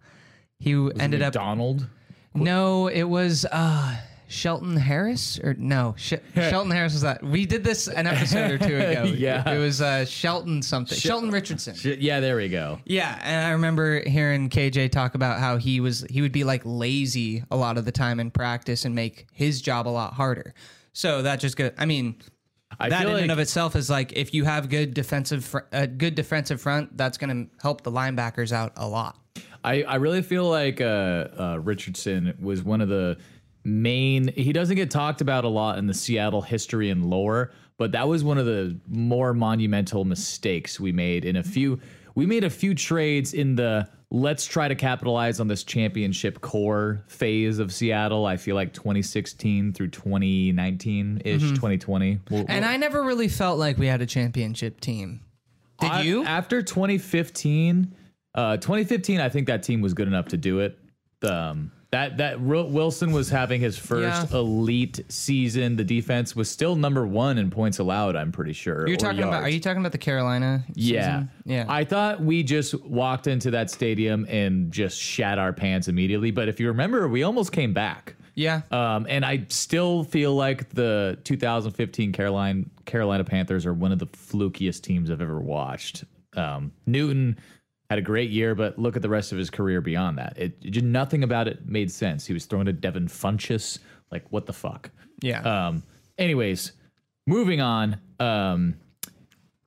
he 0.60 0.74
ended 1.00 1.22
up 1.22 1.34
Donald. 1.34 1.88
no, 2.34 2.88
it 2.88 3.04
was 3.04 3.46
uh 3.51 3.96
Shelton 4.34 4.76
Harris 4.76 5.40
or 5.40 5.54
no, 5.54 5.94
Sh- 5.98 6.14
Shelton 6.36 6.72
Harris 6.72 6.94
was 6.94 7.04
that. 7.04 7.24
We 7.24 7.46
did 7.46 7.64
this 7.64 7.88
an 7.88 8.08
episode 8.08 8.52
or 8.52 8.58
two 8.58 8.78
ago. 8.78 9.04
Yeah. 9.14 9.48
It 9.50 9.60
was 9.60 9.82
uh 9.82 10.06
Sheldon 10.06 10.62
something. 10.62 10.98
Sheldon 10.98 11.30
Richardson. 11.30 11.76
Yeah, 12.00 12.20
there 12.20 12.36
we 12.36 12.50
go. 12.50 12.80
Yeah, 12.86 13.20
and 13.22 13.46
I 13.46 13.52
remember 13.52 14.08
hearing 14.08 14.50
KJ 14.50 14.92
talk 14.92 15.16
about 15.16 15.40
how 15.40 15.58
he 15.58 15.80
was 15.80 16.06
he 16.10 16.22
would 16.22 16.32
be 16.32 16.44
like 16.44 16.62
lazy 16.66 17.44
a 17.52 17.56
lot 17.56 17.78
of 17.78 17.86
the 17.86 17.92
time 17.92 18.20
in 18.20 18.32
practice 18.32 18.86
and 18.86 18.96
make 18.96 19.28
his 19.32 19.62
job 19.62 19.88
a 19.88 19.90
lot 19.90 20.14
harder. 20.14 20.54
So 20.94 21.22
that 21.22 21.40
just 21.40 21.56
go 21.56 21.70
I 21.78 21.86
mean 21.86 22.16
I 22.80 22.90
that 22.90 23.06
in 23.06 23.14
like 23.14 23.22
and 23.22 23.32
of 23.32 23.40
itself 23.40 23.76
is 23.76 23.90
like 23.90 24.14
if 24.14 24.34
you 24.34 24.46
have 24.46 24.70
good 24.70 24.94
defensive 24.94 25.46
fr- 25.46 25.60
a 25.72 25.86
good 25.86 26.16
defensive 26.16 26.60
front, 26.60 26.98
that's 26.98 27.18
going 27.18 27.48
to 27.48 27.62
help 27.62 27.84
the 27.84 27.92
linebackers 27.92 28.52
out 28.52 28.74
a 28.76 28.88
lot. 28.88 29.18
I, 29.64 29.84
I 29.84 29.96
really 29.96 30.22
feel 30.22 30.50
like 30.50 30.82
uh, 30.82 30.84
uh, 30.84 31.60
Richardson 31.62 32.34
was 32.42 32.64
one 32.64 32.82
of 32.82 32.90
the 32.90 33.18
main. 33.63 34.27
He 34.36 34.54
doesn't 34.54 34.75
get 34.75 34.92
talked 34.92 35.21
about 35.21 35.45
a 35.45 35.50
lot 35.50 35.77
in 35.77 35.88
the 35.88 35.94
Seattle 35.94 36.42
history 36.42 36.89
and 36.89 37.06
lore, 37.06 37.51
but 37.77 37.92
that 37.94 38.07
was 38.07 38.24
one 38.24 38.38
of 38.38 38.45
the 38.45 38.80
more 38.88 39.33
monumental 39.33 40.06
mistakes 40.06 40.80
we 40.80 40.92
made 40.92 41.25
in 41.25 41.36
a 41.36 41.44
few. 41.44 41.80
We 42.15 42.25
made 42.25 42.44
a 42.44 42.50
few 42.50 42.75
trades 42.75 43.33
in 43.33 43.56
the 43.56 43.88
let's 44.12 44.45
try 44.45 44.68
to 44.68 44.75
capitalize 44.75 45.39
on 45.39 45.48
this 45.48 45.63
championship 45.63 46.39
core 46.42 47.04
phase 47.07 47.57
of 47.57 47.74
Seattle. 47.74 48.27
I 48.27 48.38
feel 48.38 48.56
like 48.56 48.71
2016 48.74 49.74
through 49.74 49.88
2019 49.89 51.21
ish, 51.25 51.42
2020. 51.42 52.19
We'll- 52.30 52.45
And 52.48 52.63
I 52.63 52.77
never 52.77 53.01
really 53.04 53.27
felt 53.27 53.57
like 53.57 53.80
we 53.80 53.88
had 53.88 54.01
a 54.01 54.06
championship 54.06 54.80
team. 54.81 55.21
Did 55.81 55.89
I- 55.92 56.01
you? 56.04 56.24
After 56.25 56.62
2015, 56.62 57.95
uh, 58.36 58.57
2015, 58.57 59.19
I 59.19 59.30
think 59.30 59.48
that 59.48 59.63
team 59.63 59.81
was 59.81 59.95
good 59.95 60.07
enough 60.07 60.27
to 60.27 60.38
do 60.38 60.60
it. 60.60 60.77
Um, 61.24 61.72
that 61.92 62.18
that 62.18 62.42
Wilson 62.42 63.12
was 63.12 63.30
having 63.30 63.62
his 63.62 63.78
first 63.78 64.31
Yeah. 64.31 64.40
elite 64.40 65.00
season. 65.10 65.75
The 65.75 65.84
defense 65.84 66.36
was 66.36 66.50
still 66.50 66.75
number 66.75 67.06
one 67.06 67.38
in 67.38 67.52
points 67.52 67.78
allowed. 67.78 68.16
I'm 68.16 68.31
pretty 68.31 68.54
sure. 68.54 68.88
You're 68.88 68.98
talking 68.98 69.22
about? 69.22 69.44
Are 69.44 69.50
you 69.50 69.60
talking 69.60 69.80
about 69.80 69.92
the 69.92 70.00
Carolina? 70.00 70.64
Yeah. 70.74 71.02
season? 71.02 71.30
yeah. 71.46 71.66
I 71.70 71.84
thought 71.84 72.20
we 72.22 72.42
just 72.42 72.74
walked 72.84 73.28
into 73.28 73.52
that 73.52 73.70
stadium 73.70 74.25
and 74.28 74.72
just 74.72 75.00
shat 75.00 75.38
our 75.38 75.54
pants 75.54 75.88
immediately. 75.88 76.31
But 76.31 76.48
if 76.48 76.60
you 76.60 76.68
remember, 76.70 77.08
we 77.08 77.22
almost 77.22 77.52
came 77.52 77.74
back. 77.74 78.16
yeah. 78.34 78.62
Um, 78.72 79.06
and 79.08 79.24
I 79.24 79.46
still 79.50 80.04
feel 80.04 80.34
like 80.34 80.70
the 80.72 81.20
2015 81.25 82.12
Carolina 82.12 82.64
Carolina 82.86 83.24
Panthers 83.24 83.68
are 83.68 83.74
one 83.75 83.92
of 83.92 84.00
the 84.00 84.08
flukiest 84.08 84.81
teams 84.81 85.12
I've 85.12 85.22
ever 85.22 85.40
watched. 85.40 86.06
Um, 86.36 86.72
Newton 86.88 87.38
had 87.90 88.00
a 88.00 88.02
great 88.02 88.30
year, 88.30 88.56
but 88.56 88.80
look 88.80 88.96
at 88.96 89.02
the 89.02 89.10
rest 89.10 89.32
of 89.32 89.38
his 89.38 89.50
career 89.50 89.82
beyond 89.82 90.18
that. 90.18 90.34
It, 90.38 90.58
it 90.62 90.72
just 90.72 90.86
nothing 90.86 91.24
about 91.24 91.48
it 91.48 91.68
made 91.68 91.92
sense. 91.92 92.25
He 92.25 92.34
was 92.34 92.46
thrown 92.46 92.66
to 92.66 92.74
Devin 92.74 93.08
Funchess. 93.08 93.80
Like 94.12 94.25
what 94.30 94.46
the 94.46 94.54
fuck? 94.54 94.90
yeah. 95.22 95.42
Um, 95.42 95.84
anyways, 96.18 96.74
moving 97.25 97.62
on. 97.62 98.00
Um, 98.20 98.75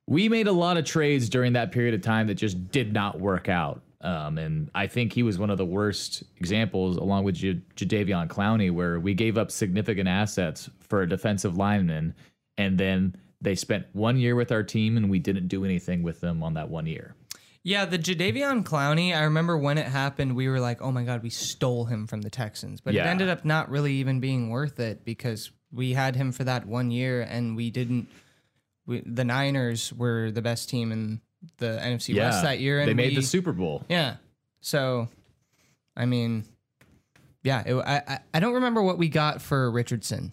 we 0.07 0.29
made 0.29 0.47
a 0.47 0.53
lot 0.53 0.77
of 0.77 0.85
trades 0.85 1.29
during 1.29 1.55
that 1.55 1.73
period 1.73 1.95
of 1.95 2.03
time 2.03 2.29
that 2.29 2.35
just 2.35 2.71
did 2.71 2.93
not 2.93 3.19
work 3.19 3.49
out. 3.49 3.83
Um, 4.03 4.39
and 4.39 4.71
I 4.75 4.87
think 4.87 5.13
he 5.13 5.23
was 5.25 5.39
one 5.39 5.51
of 5.51 5.59
the 5.59 5.65
worst 5.65 6.23
examples, 6.37 6.97
along 6.97 7.25
with 7.25 7.35
J- 7.35 7.61
Jadeveon 7.75 8.29
Clowney, 8.29 8.71
where 8.71 9.01
we 9.01 9.15
gave 9.15 9.37
up 9.37 9.51
significant 9.51 10.09
assets 10.09 10.71
for 10.81 11.03
a 11.03 11.09
defensive 11.09 11.57
lineman, 11.57 12.15
and 12.57 12.79
then 12.79 13.17
they 13.41 13.57
spent 13.57 13.87
one 13.95 14.17
year 14.17 14.37
with 14.37 14.53
our 14.53 14.63
team, 14.63 14.97
and 14.97 15.11
we 15.11 15.19
didn't 15.19 15.49
do 15.49 15.65
anything 15.65 16.03
with 16.05 16.21
them 16.21 16.43
on 16.43 16.55
that 16.55 16.69
one 16.69 16.87
year. 16.87 17.15
Yeah. 17.67 17.85
The 17.85 17.99
Jadeveon 17.99 18.63
Clowney. 18.63 19.15
I 19.17 19.25
remember 19.25 19.59
when 19.59 19.77
it 19.77 19.87
happened, 19.87 20.37
we 20.37 20.49
were 20.49 20.61
like, 20.61 20.81
"Oh 20.81 20.93
my 20.93 21.03
god, 21.03 21.23
we 21.23 21.31
stole 21.31 21.85
him 21.87 22.07
from 22.07 22.23
the 22.23 22.31
Texans," 22.31 22.81
but 22.81 22.95
it 22.95 22.99
Yeah. 22.99 23.11
ended 23.11 23.29
up 23.29 23.45
not 23.45 23.69
really 23.71 23.95
even 23.95 24.21
being 24.21 24.51
worth 24.51 24.79
it 24.79 25.05
because 25.05 25.51
we 25.73 25.93
had 25.95 26.15
him 26.15 26.31
for 26.31 26.45
that 26.45 26.67
one 26.67 26.91
year, 26.93 27.23
and 27.23 27.57
we 27.57 27.71
didn't. 27.71 28.09
We, 28.87 29.03
the 29.05 29.25
Niners 29.25 29.93
were 29.93 30.31
the 30.31 30.43
best 30.43 30.69
team 30.71 30.93
in 30.93 31.21
the 31.59 31.79
NFC 31.83 32.15
West 32.17 32.43
that 32.45 32.61
year, 32.61 32.79
and 32.79 32.89
they 32.89 32.95
made 32.95 33.11
we, 33.11 33.17
the 33.17 33.23
Super 33.23 33.53
Bowl. 33.53 33.85
Yeah. 33.89 34.17
So, 34.61 35.09
I 35.97 36.07
mean, 36.07 36.45
yeah. 37.43 37.65
It, 37.67 37.75
I 37.75 38.03
I- 38.07 38.19
I 38.35 38.41
don't 38.41 38.55
remember 38.55 38.81
what 38.83 38.97
we 38.97 39.09
got 39.09 39.43
for 39.43 39.69
Richardson, 39.73 40.31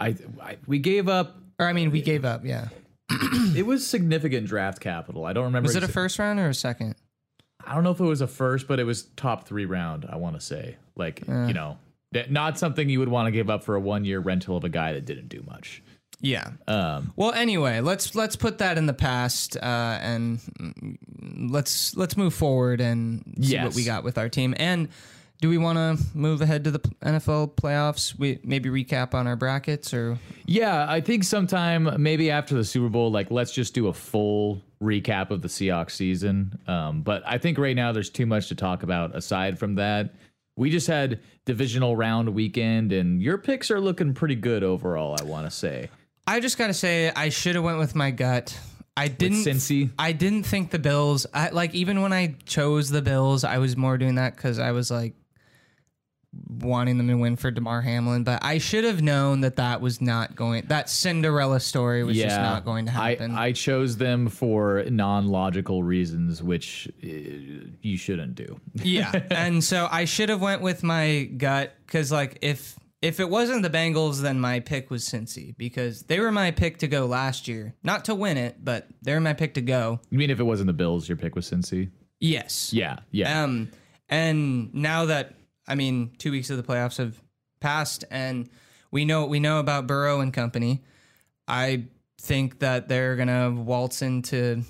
I, 0.00 0.16
I 0.42 0.56
we 0.66 0.80
gave 0.80 1.08
up. 1.08 1.36
or 1.60 1.66
I 1.66 1.72
mean, 1.72 1.92
we 1.92 2.02
gave 2.02 2.24
up. 2.24 2.44
Yeah. 2.44 2.68
It 3.56 3.66
was 3.66 3.86
significant 3.86 4.46
draft 4.46 4.80
capital. 4.80 5.24
I 5.24 5.32
don't 5.32 5.44
remember. 5.44 5.66
Was 5.66 5.76
it 5.76 5.82
a 5.82 5.88
first 5.88 6.18
round 6.18 6.38
or 6.38 6.48
a 6.48 6.54
second? 6.54 6.94
I 7.64 7.74
don't 7.74 7.82
know 7.84 7.90
if 7.90 8.00
it 8.00 8.04
was 8.04 8.20
a 8.20 8.26
first, 8.28 8.68
but 8.68 8.78
it 8.78 8.84
was 8.84 9.04
top 9.16 9.46
three 9.46 9.64
round. 9.64 10.06
I 10.08 10.16
want 10.16 10.36
to 10.36 10.40
say, 10.40 10.76
like 10.96 11.26
you 11.26 11.52
know, 11.54 11.78
that- 12.12 12.30
not 12.30 12.58
something 12.58 12.88
you 12.88 12.98
would 13.00 13.08
want 13.08 13.26
to 13.26 13.30
give 13.32 13.50
up 13.50 13.64
for 13.64 13.74
a 13.74 13.80
one 13.80 14.04
year 14.04 14.20
rental 14.20 14.56
of 14.56 14.64
a 14.64 14.68
guy 14.68 14.92
that 14.92 15.04
didn't 15.04 15.28
do 15.28 15.42
much. 15.46 15.82
Yeah. 16.20 16.52
Um, 16.66 17.12
Well, 17.16 17.32
anyway, 17.32 17.80
let's 17.80 18.14
let's 18.14 18.36
put 18.36 18.58
that 18.58 18.78
in 18.78 18.86
the 18.86 18.94
past 18.94 19.56
uh, 19.56 19.98
and 20.00 20.40
let's 21.50 21.96
let's 21.96 22.16
move 22.16 22.34
forward 22.34 22.80
and 22.80 23.22
see 23.42 23.58
what 23.58 23.74
we 23.74 23.84
got 23.84 24.04
with 24.04 24.16
our 24.18 24.28
team. 24.28 24.54
And 24.58 24.88
do 25.40 25.48
we 25.48 25.58
want 25.58 25.76
to 25.76 26.04
move 26.16 26.40
ahead 26.40 26.64
to 26.64 26.70
the 26.70 26.80
NFL 27.02 27.54
playoffs? 27.56 28.18
We 28.18 28.38
maybe 28.42 28.68
recap 28.68 29.14
on 29.14 29.26
our 29.26 29.36
brackets 29.36 29.92
or 29.92 30.18
yeah, 30.46 30.86
I 30.88 31.00
think 31.00 31.24
sometime 31.24 31.90
maybe 32.02 32.30
after 32.30 32.54
the 32.54 32.64
Super 32.64 32.88
Bowl, 32.88 33.10
like 33.10 33.30
let's 33.30 33.52
just 33.52 33.74
do 33.74 33.88
a 33.88 33.92
full 33.92 34.62
recap 34.82 35.30
of 35.30 35.42
the 35.42 35.48
Seahawks 35.48 35.92
season. 35.92 36.58
Um, 36.66 37.02
but 37.02 37.22
I 37.26 37.38
think 37.38 37.58
right 37.58 37.76
now 37.76 37.92
there's 37.92 38.10
too 38.10 38.26
much 38.26 38.48
to 38.48 38.54
talk 38.54 38.82
about 38.82 39.14
aside 39.14 39.58
from 39.58 39.74
that. 39.76 40.14
we 40.56 40.70
just 40.70 40.86
had 40.86 41.20
divisional 41.44 41.96
round 41.96 42.30
weekend, 42.30 42.92
and 42.92 43.20
your 43.22 43.38
picks 43.38 43.70
are 43.70 43.80
looking 43.80 44.14
pretty 44.14 44.34
good 44.34 44.64
overall. 44.64 45.16
I 45.20 45.24
want 45.24 45.46
to 45.46 45.50
say. 45.50 45.90
I 46.26 46.40
just 46.40 46.58
gotta 46.58 46.74
say, 46.74 47.10
I 47.14 47.28
should 47.28 47.54
have 47.54 47.62
went 47.64 47.78
with 47.78 47.94
my 47.94 48.10
gut. 48.10 48.58
I 48.96 49.08
didn't. 49.08 49.44
Cincy? 49.44 49.90
I 49.98 50.12
didn't 50.12 50.44
think 50.44 50.70
the 50.70 50.78
Bills. 50.78 51.26
I 51.34 51.50
like 51.50 51.74
even 51.74 52.00
when 52.00 52.12
I 52.12 52.36
chose 52.46 52.88
the 52.88 53.02
Bills, 53.02 53.44
I 53.44 53.58
was 53.58 53.76
more 53.76 53.98
doing 53.98 54.14
that 54.14 54.34
because 54.34 54.58
I 54.58 54.72
was 54.72 54.90
like 54.90 55.14
wanting 56.48 56.98
them 56.98 57.08
to 57.08 57.14
win 57.14 57.36
for 57.36 57.50
Damar 57.50 57.82
Hamlin. 57.82 58.24
But 58.24 58.42
I 58.42 58.58
should 58.58 58.84
have 58.84 59.02
known 59.02 59.40
that 59.40 59.56
that 59.56 59.80
was 59.80 60.00
not 60.00 60.36
going. 60.36 60.64
That 60.66 60.88
Cinderella 60.88 61.60
story 61.60 62.04
was 62.04 62.16
just 62.16 62.36
not 62.36 62.64
going 62.64 62.86
to 62.86 62.92
happen. 62.92 63.32
I, 63.32 63.46
I 63.46 63.52
chose 63.52 63.96
them 63.96 64.28
for 64.28 64.84
non-logical 64.84 65.82
reasons, 65.82 66.42
which 66.42 66.88
uh, 67.02 67.08
you 67.82 67.96
shouldn't 67.96 68.34
do. 68.34 68.60
yeah, 68.74 69.12
and 69.30 69.62
so 69.62 69.88
I 69.90 70.04
should 70.04 70.28
have 70.28 70.40
went 70.40 70.62
with 70.62 70.82
my 70.82 71.24
gut 71.36 71.74
because 71.86 72.12
like 72.12 72.38
if 72.42 72.78
if 73.02 73.20
it 73.20 73.28
wasn't 73.28 73.62
the 73.62 73.70
Bengals, 73.70 74.20
then 74.20 74.40
my 74.40 74.60
pick 74.60 74.90
was 74.90 75.04
Cincy 75.08 75.56
because 75.56 76.02
they 76.02 76.18
were 76.18 76.32
my 76.32 76.50
pick 76.50 76.78
to 76.78 76.88
go 76.88 77.06
last 77.06 77.46
year, 77.46 77.74
not 77.82 78.06
to 78.06 78.14
win 78.14 78.36
it, 78.36 78.64
but 78.64 78.86
they're 79.02 79.20
my 79.20 79.34
pick 79.34 79.54
to 79.54 79.60
go. 79.60 80.00
You 80.10 80.18
mean 80.18 80.30
if 80.30 80.40
it 80.40 80.44
wasn't 80.44 80.68
the 80.68 80.72
Bills, 80.72 81.08
your 81.08 81.16
pick 81.16 81.36
was 81.36 81.48
Cincy? 81.48 81.90
Yes. 82.20 82.72
Yeah, 82.72 82.98
yeah. 83.10 83.42
Um, 83.42 83.70
and 84.08 84.74
now 84.74 85.06
that 85.06 85.34
I 85.68 85.74
mean, 85.74 86.12
two 86.18 86.30
weeks 86.30 86.50
of 86.50 86.56
the 86.56 86.62
playoffs 86.62 86.98
have 86.98 87.20
passed, 87.60 88.04
and 88.10 88.48
we 88.90 89.04
know 89.04 89.26
we 89.26 89.40
know 89.40 89.58
about 89.58 89.86
Burrow 89.86 90.20
and 90.20 90.32
company. 90.32 90.82
I 91.48 91.84
think 92.20 92.60
that 92.60 92.88
they're 92.88 93.16
gonna 93.16 93.50
waltz 93.50 94.02
into 94.02 94.62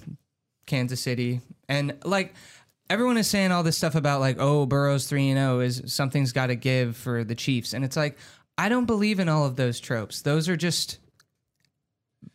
Kansas 0.67 1.01
City, 1.01 1.41
and 1.69 1.97
like 2.05 2.35
everyone 2.89 3.17
is 3.17 3.29
saying 3.29 3.53
all 3.53 3.63
this 3.63 3.77
stuff 3.77 3.95
about 3.95 4.21
like, 4.21 4.37
oh, 4.39 4.67
Burrow's 4.67 5.07
three 5.07 5.29
and 5.29 5.39
zero 5.39 5.61
is 5.61 5.83
something's 5.87 6.33
got 6.33 6.47
to 6.49 6.57
give 6.57 6.97
for 6.97 7.25
the 7.25 7.35
Chiefs, 7.35 7.73
and 7.73 7.85
it's 7.85 7.97
like 7.97 8.19
I 8.59 8.69
don't 8.69 8.87
believe 8.87 9.21
in 9.21 9.29
all 9.29 9.45
of 9.45 9.57
those 9.57 9.81
tropes. 9.81 10.23
Those 10.23 10.49
are 10.49 10.57
just 10.57 10.99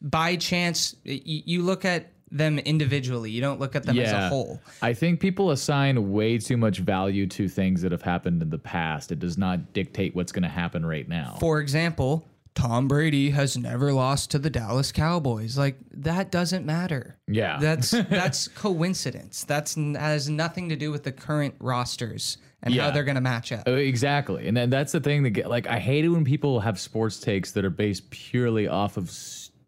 by 0.01 0.35
chance. 0.35 0.95
You 1.03 1.63
look 1.63 1.85
at 1.85 2.11
them 2.31 2.59
individually. 2.59 3.29
You 3.29 3.41
don't 3.41 3.59
look 3.59 3.75
at 3.75 3.83
them 3.83 3.99
as 3.99 4.11
a 4.11 4.29
whole. 4.29 4.61
I 4.81 4.93
think 4.93 5.19
people 5.19 5.51
assign 5.51 6.11
way 6.11 6.37
too 6.37 6.57
much 6.57 6.79
value 6.79 7.27
to 7.27 7.47
things 7.47 7.81
that 7.81 7.91
have 7.91 8.01
happened 8.01 8.41
in 8.41 8.49
the 8.49 8.57
past. 8.57 9.11
It 9.11 9.19
does 9.19 9.37
not 9.37 9.73
dictate 9.73 10.15
what's 10.15 10.31
going 10.31 10.43
to 10.43 10.49
happen 10.49 10.85
right 10.85 11.07
now. 11.07 11.37
For 11.39 11.59
example, 11.59 12.25
Tom 12.55 12.87
Brady 12.87 13.29
has 13.29 13.57
never 13.57 13.93
lost 13.93 14.31
to 14.31 14.39
the 14.39 14.49
Dallas 14.49 14.91
Cowboys. 14.91 15.57
Like 15.57 15.77
that 15.93 16.31
doesn't 16.31 16.65
matter. 16.65 17.17
Yeah. 17.27 17.57
That's 17.59 17.91
that's 18.09 18.47
coincidence. 18.47 19.43
That's 19.43 19.75
has 19.75 20.29
nothing 20.29 20.69
to 20.69 20.75
do 20.75 20.91
with 20.91 21.03
the 21.03 21.11
current 21.11 21.55
rosters 21.59 22.37
and 22.63 22.73
how 22.75 22.91
they're 22.91 23.03
going 23.03 23.15
to 23.15 23.21
match 23.21 23.51
up. 23.51 23.67
Uh, 23.67 23.71
Exactly. 23.71 24.47
And 24.47 24.55
then 24.55 24.69
that's 24.69 24.91
the 24.91 24.99
thing 24.99 25.23
that 25.23 25.49
like 25.49 25.67
I 25.67 25.79
hate 25.79 26.05
it 26.05 26.09
when 26.09 26.23
people 26.25 26.59
have 26.59 26.79
sports 26.79 27.19
takes 27.19 27.51
that 27.53 27.65
are 27.65 27.69
based 27.71 28.09
purely 28.09 28.67
off 28.67 28.97
of 28.97 29.09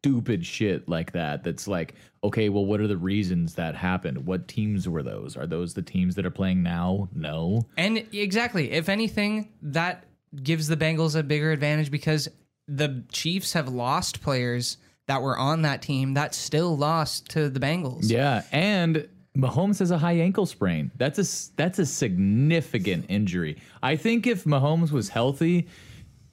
stupid 0.04 0.46
shit 0.46 0.88
like 0.90 1.14
that. 1.14 1.44
That's 1.44 1.68
like, 1.68 1.96
okay, 2.24 2.50
well 2.50 2.66
what 2.66 2.82
are 2.82 2.88
the 2.88 2.98
reasons 2.98 3.56
that 3.56 3.74
happened? 3.76 4.26
What 4.26 4.48
teams 4.48 4.88
were 4.88 5.02
those? 5.02 5.38
Are 5.38 5.48
those 5.48 5.74
the 5.74 5.82
teams 5.82 6.16
that 6.16 6.26
are 6.26 6.32
playing 6.32 6.62
now? 6.62 7.08
No. 7.16 7.66
And 7.78 8.06
exactly, 8.12 8.72
if 8.72 8.90
anything, 8.90 9.50
that 9.62 10.06
gives 10.44 10.68
the 10.68 10.76
Bengals 10.76 11.18
a 11.18 11.24
bigger 11.24 11.52
advantage 11.52 11.90
because 11.90 12.28
the 12.68 13.04
Chiefs 13.12 13.54
have 13.54 13.70
lost 13.70 14.22
players 14.22 14.78
that 15.08 15.22
were 15.22 15.38
on 15.38 15.62
that 15.62 15.82
team 15.82 16.16
that 16.16 16.36
still 16.36 16.76
lost 16.76 17.30
to 17.30 17.50
the 17.50 17.60
Bengals. 17.60 18.10
Yeah, 18.10 18.44
and 18.52 19.08
Mahomes 19.38 19.80
has 19.80 19.92
a 19.92 19.98
high 19.98 20.18
ankle 20.18 20.46
sprain. 20.46 20.92
That's 20.98 21.20
a 21.20 21.56
that's 21.56 21.80
a 21.80 21.86
significant 21.86 23.06
injury. 23.10 23.58
I 23.82 23.96
think 23.96 24.28
if 24.28 24.44
Mahomes 24.46 24.92
was 24.92 25.10
healthy, 25.10 25.68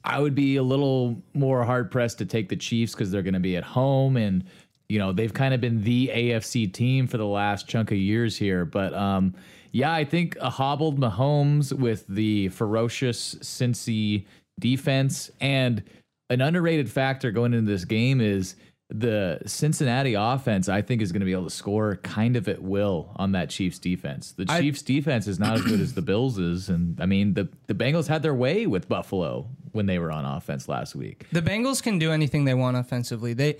I 0.03 0.19
would 0.19 0.35
be 0.35 0.55
a 0.55 0.63
little 0.63 1.21
more 1.33 1.63
hard 1.63 1.91
pressed 1.91 2.17
to 2.19 2.25
take 2.25 2.49
the 2.49 2.55
Chiefs 2.55 2.93
because 2.93 3.11
they're 3.11 3.21
going 3.21 3.33
to 3.35 3.39
be 3.39 3.55
at 3.55 3.63
home 3.63 4.17
and 4.17 4.43
you 4.89 4.99
know 4.99 5.13
they've 5.13 5.33
kind 5.33 5.53
of 5.53 5.61
been 5.61 5.83
the 5.83 6.11
AFC 6.13 6.71
team 6.71 7.07
for 7.07 7.17
the 7.17 7.25
last 7.25 7.67
chunk 7.67 7.91
of 7.91 7.97
years 7.97 8.35
here. 8.35 8.65
But 8.65 8.93
um, 8.93 9.33
yeah, 9.71 9.93
I 9.93 10.03
think 10.03 10.37
a 10.41 10.49
hobbled 10.49 10.99
Mahomes 10.99 11.71
with 11.71 12.05
the 12.07 12.49
ferocious 12.49 13.35
Cincy 13.35 14.25
defense 14.59 15.31
and 15.39 15.83
an 16.29 16.41
underrated 16.41 16.89
factor 16.89 17.31
going 17.31 17.53
into 17.53 17.71
this 17.71 17.85
game 17.85 18.21
is 18.21 18.55
the 18.89 19.39
Cincinnati 19.45 20.15
offense, 20.15 20.67
I 20.67 20.81
think, 20.81 21.01
is 21.01 21.13
going 21.13 21.21
to 21.21 21.25
be 21.25 21.31
able 21.31 21.45
to 21.45 21.49
score 21.49 21.95
kind 21.97 22.35
of 22.35 22.49
at 22.49 22.61
will 22.61 23.13
on 23.15 23.31
that 23.31 23.49
Chiefs 23.49 23.79
defense. 23.79 24.33
The 24.33 24.45
Chiefs 24.45 24.81
defense 24.81 25.27
is 25.27 25.39
not 25.39 25.55
as 25.55 25.61
good 25.61 25.79
as 25.79 25.93
the 25.93 26.01
Bills 26.01 26.37
is, 26.37 26.67
and 26.67 26.99
I 26.99 27.05
mean 27.05 27.33
the 27.33 27.47
the 27.67 27.73
Bengals 27.73 28.07
had 28.07 28.21
their 28.23 28.35
way 28.35 28.67
with 28.67 28.89
Buffalo 28.89 29.47
when 29.71 29.85
they 29.85 29.99
were 29.99 30.11
on 30.11 30.25
offense 30.25 30.67
last 30.67 30.95
week. 30.95 31.25
The 31.31 31.41
Bengals 31.41 31.81
can 31.81 31.99
do 31.99 32.11
anything 32.11 32.45
they 32.45 32.53
want 32.53 32.77
offensively. 32.77 33.33
They, 33.33 33.55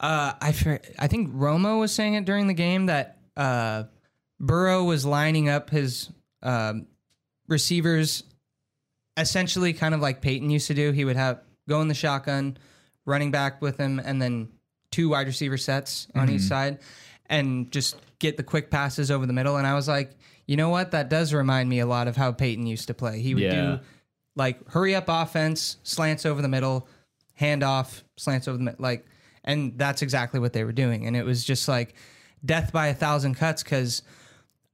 uh, 0.00 0.32
I, 0.40 0.78
I 0.98 1.06
think 1.06 1.32
Romo 1.34 1.80
was 1.80 1.92
saying 1.92 2.14
it 2.14 2.24
during 2.24 2.46
the 2.46 2.54
game 2.54 2.86
that 2.86 3.18
uh, 3.36 3.84
Burrow 4.40 4.84
was 4.84 5.04
lining 5.06 5.48
up 5.48 5.70
his 5.70 6.10
um, 6.42 6.86
receivers 7.48 8.24
essentially 9.16 9.72
kind 9.72 9.94
of 9.94 10.00
like 10.00 10.20
Peyton 10.20 10.50
used 10.50 10.66
to 10.68 10.74
do. 10.74 10.92
He 10.92 11.04
would 11.04 11.16
have 11.16 11.40
go 11.68 11.80
in 11.80 11.88
the 11.88 11.94
shotgun, 11.94 12.56
running 13.06 13.30
back 13.30 13.62
with 13.62 13.76
him, 13.78 13.98
and 14.04 14.20
then 14.20 14.48
two 14.90 15.08
wide 15.08 15.26
receiver 15.26 15.56
sets 15.56 16.08
on 16.14 16.26
Mm-hmm. 16.26 16.36
each 16.36 16.42
side, 16.42 16.78
and 17.26 17.70
just 17.70 17.96
get 18.18 18.36
the 18.36 18.42
quick 18.42 18.70
passes 18.70 19.10
over 19.10 19.26
the 19.26 19.32
middle. 19.32 19.56
And 19.56 19.66
I 19.66 19.74
was 19.74 19.88
like, 19.88 20.12
you 20.46 20.56
know 20.56 20.68
what? 20.68 20.90
That 20.90 21.08
does 21.08 21.32
remind 21.32 21.68
me 21.68 21.78
a 21.80 21.86
lot 21.86 22.08
of 22.08 22.16
how 22.16 22.32
Peyton 22.32 22.66
used 22.66 22.88
to 22.88 22.94
play. 22.94 23.20
He 23.20 23.34
would 23.34 23.42
Yeah. 23.44 23.76
do 23.76 23.80
like 24.36 24.68
hurry 24.70 24.94
up 24.94 25.04
offense, 25.08 25.76
slants 25.82 26.26
over 26.26 26.42
the 26.42 26.48
middle, 26.48 26.88
handoff, 27.40 28.02
slants 28.16 28.48
over 28.48 28.56
the 28.58 28.64
middle, 28.64 28.82
like, 28.82 29.06
and 29.44 29.78
that's 29.78 30.02
exactly 30.02 30.40
what 30.40 30.52
they 30.52 30.64
were 30.64 30.72
doing. 30.72 31.06
And 31.06 31.16
it 31.16 31.24
was 31.24 31.44
just 31.44 31.68
like 31.68 31.94
death 32.44 32.72
by 32.72 32.88
a 32.88 32.94
thousand 32.94 33.34
cuts 33.34 33.62
because 33.62 34.02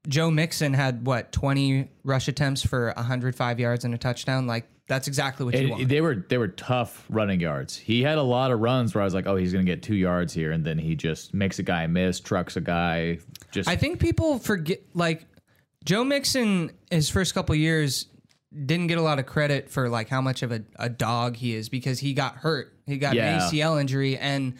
Joe 0.09 0.31
Mixon 0.31 0.73
had 0.73 1.07
what 1.07 1.33
twenty 1.33 1.91
rush 2.05 2.29
attempts 2.29 2.65
for 2.65 2.95
hundred 2.97 3.35
five 3.37 3.61
yards 3.61 3.85
and 3.85 3.95
a 3.95 3.99
touchdown. 3.99 4.47
Like 4.47 4.67
that's 4.87 5.07
exactly 5.07 5.45
what 5.45 5.55
you 5.55 5.61
And 5.61 5.71
want. 5.71 5.89
they 5.89 6.01
were 6.01 6.25
they 6.29 6.39
were 6.39 6.49
tough 6.49 7.05
running 7.11 7.41
yards. 7.41 7.77
He 7.77 8.03
had 8.03 8.19
a 8.19 8.23
lot 8.23 8.51
of 8.51 8.61
runs 8.61 8.95
where 8.95 9.03
I 9.03 9.05
was 9.05 9.15
like, 9.15 9.27
oh, 9.27 9.37
he's 9.37 9.53
going 9.53 9.65
to 9.65 9.71
get 9.71 9.83
two 9.83 9.95
yards 9.95 10.33
here, 10.33 10.53
and 10.53 10.65
then 10.65 10.79
he 10.79 10.97
just 10.97 11.35
makes 11.35 11.59
a 11.59 11.63
guy 11.63 11.87
miss, 11.87 12.19
trucks 12.19 12.57
a 12.57 12.61
guy. 12.61 13.19
Just 13.53 13.69
I 13.69 13.77
think 13.77 14.01
people 14.01 14.39
forget 14.39 14.81
like 14.95 15.27
Joe 15.85 16.03
Mixon 16.03 16.73
his 16.91 17.11
first 17.11 17.35
couple 17.35 17.55
years 17.55 18.07
didn't 18.53 18.89
get 18.89 18.99
a 18.99 19.03
lot 19.03 19.19
of 19.19 19.27
credit 19.27 19.71
for 19.71 19.89
like 19.89 20.09
how 20.09 20.21
much 20.21 20.43
of 20.43 20.51
a, 20.53 20.63
a 20.77 20.89
dog 20.89 21.37
he 21.37 21.55
is 21.55 21.69
because 21.69 22.01
he 22.01 22.13
got 22.15 22.37
hurt. 22.37 22.75
He 22.87 22.99
got 22.99 23.15
Yeah. 23.15 23.37
an 23.37 23.41
ACL 23.53 23.81
injury 23.81 24.17
and 24.19 24.55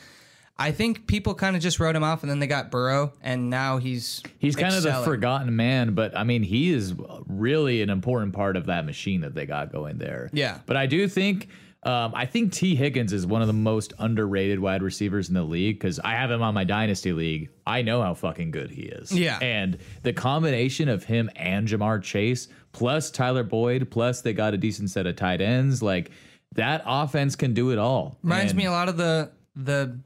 I 0.59 0.73
think 0.73 1.07
people 1.07 1.35
kind 1.35 1.57
of 1.57 1.63
just 1.63 1.81
wrote 1.81 1.97
him 1.97 2.05
off 2.05 2.23
and 2.23 2.31
then 2.31 2.39
they 2.39 2.47
got 2.47 2.71
Burrow 2.71 3.13
and 3.23 3.49
now 3.51 3.79
he's 3.79 4.23
He's 4.39 4.55
kind 4.57 4.75
of 4.75 4.83
the 4.83 4.93
forgotten 5.05 5.57
man, 5.57 5.95
but 5.95 6.15
I 6.17 6.23
mean, 6.25 6.43
he 6.43 6.71
is 6.71 6.95
really 7.27 7.81
an 7.83 7.89
important 7.91 8.35
part 8.35 8.57
of 8.57 8.67
that 8.67 8.85
machine 8.85 9.23
that 9.23 9.35
they 9.35 9.47
got 9.47 9.73
going 9.73 9.97
there. 9.99 10.29
Yeah. 10.35 10.59
But 10.67 10.77
I 10.77 10.85
do 10.87 11.09
think, 11.09 11.49
um, 11.83 12.13
I 12.15 12.27
think 12.27 12.53
Tee 12.53 12.75
Higgins 12.75 13.13
is 13.13 13.27
one 13.27 13.41
of 13.41 13.47
the 13.47 13.55
most 13.55 13.95
underrated 13.99 14.61
wide 14.61 14.83
receivers 14.83 15.29
in 15.29 15.35
the 15.35 15.43
league 15.43 15.79
because 15.79 15.99
I 15.99 16.11
have 16.13 16.31
him 16.31 16.43
on 16.43 16.53
my 16.53 16.65
dynasty 16.65 17.13
league. 17.13 17.49
I 17.67 17.81
know 17.83 18.03
how 18.03 18.13
fucking 18.15 18.51
good 18.51 18.71
he 18.71 18.83
is. 18.83 19.11
Yeah. 19.13 19.39
And 19.41 19.79
the 20.03 20.13
combination 20.13 20.89
of 20.91 21.05
him 21.05 21.31
and 21.37 21.67
Ja'Marr 21.67 22.03
Chase, 22.03 22.49
plus 22.73 23.11
Tyler 23.11 23.45
Boyd, 23.45 23.91
plus 23.91 24.21
they 24.21 24.33
got 24.35 24.53
a 24.53 24.59
decent 24.59 24.91
set 24.91 25.07
of 25.07 25.17
tight 25.17 25.41
ends, 25.41 25.83
like 25.83 26.11
that 26.55 26.83
offense 26.85 27.35
can 27.37 27.55
do 27.55 27.71
it 27.71 27.79
all. 27.79 28.19
reminds 28.23 28.53
And- 28.53 28.59
me 28.59 28.67
a 28.67 28.71
lot 28.73 28.89
of 28.89 28.97
the 28.99 29.31
the 29.57 29.99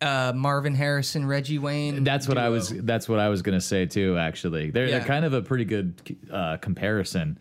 uh, 0.00 0.32
Marvin 0.34 0.74
Harrison, 0.74 1.26
Reggie 1.26 1.58
Wayne. 1.58 2.04
That's 2.04 2.28
what 2.28 2.38
I 2.38 2.50
was. 2.50 2.68
That's 2.68 3.08
what 3.08 3.18
I 3.18 3.28
was 3.30 3.42
gonna 3.42 3.60
say 3.60 3.86
too. 3.86 4.16
Actually, 4.16 4.70
they're 4.70 4.86
Yeah. 4.86 4.98
they're 4.98 5.06
kind 5.08 5.24
of 5.24 5.32
a 5.32 5.42
pretty 5.42 5.64
good 5.64 6.00
uh, 6.30 6.58
comparison. 6.58 7.38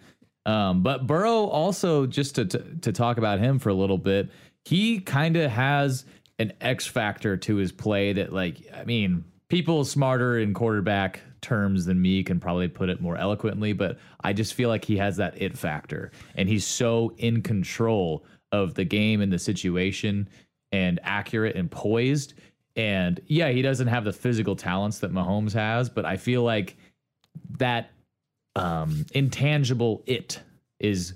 Um, 0.47 0.81
but 0.81 1.05
Burrow 1.05 1.43
also, 1.43 2.07
just 2.07 2.35
to, 2.35 2.45
to 2.45 2.59
to 2.81 2.91
talk 2.93 3.17
about 3.17 3.39
him 3.39 3.59
for 3.59 3.69
a 3.69 3.73
little 3.73 3.97
bit, 3.97 4.29
he 4.63 4.99
kind 4.99 5.35
of 5.35 5.51
has 5.51 6.05
an 6.39 6.53
X 6.61 6.87
factor 6.87 7.35
to 7.35 7.57
his 7.57 7.71
play 7.71 8.13
that, 8.13 8.31
like, 8.31 8.63
I 8.73 8.85
mean, 8.85 9.25
people 9.49 9.83
smarter 9.83 10.39
in 10.39 10.53
quarterback 10.53 11.19
terms 11.41 11.85
than 11.85 12.01
me 12.01 12.23
can 12.23 12.39
probably 12.39 12.67
put 12.69 12.89
it 12.89 13.01
more 13.01 13.17
eloquently, 13.17 13.73
but 13.73 13.99
I 14.23 14.33
just 14.33 14.53
feel 14.53 14.69
like 14.69 14.85
he 14.85 14.97
has 14.97 15.17
that 15.17 15.39
it 15.41 15.57
factor, 15.57 16.11
and 16.35 16.47
he's 16.47 16.65
so 16.65 17.13
in 17.17 17.41
control 17.41 18.25
of 18.53 18.73
the 18.73 18.85
game 18.85 19.21
and 19.21 19.31
the 19.31 19.39
situation, 19.39 20.29
and 20.71 20.99
accurate 21.03 21.57
and 21.57 21.69
poised. 21.69 22.35
And 22.77 23.19
yeah, 23.27 23.49
he 23.49 23.61
doesn't 23.61 23.87
have 23.87 24.05
the 24.05 24.13
physical 24.13 24.55
talents 24.55 24.99
that 24.99 25.11
Mahomes 25.11 25.53
has, 25.53 25.89
but 25.89 26.05
I 26.05 26.15
feel 26.15 26.43
like 26.43 26.77
that 27.57 27.91
um, 28.57 29.05
intangible 29.13 30.03
it 30.05 30.39
is 30.79 31.13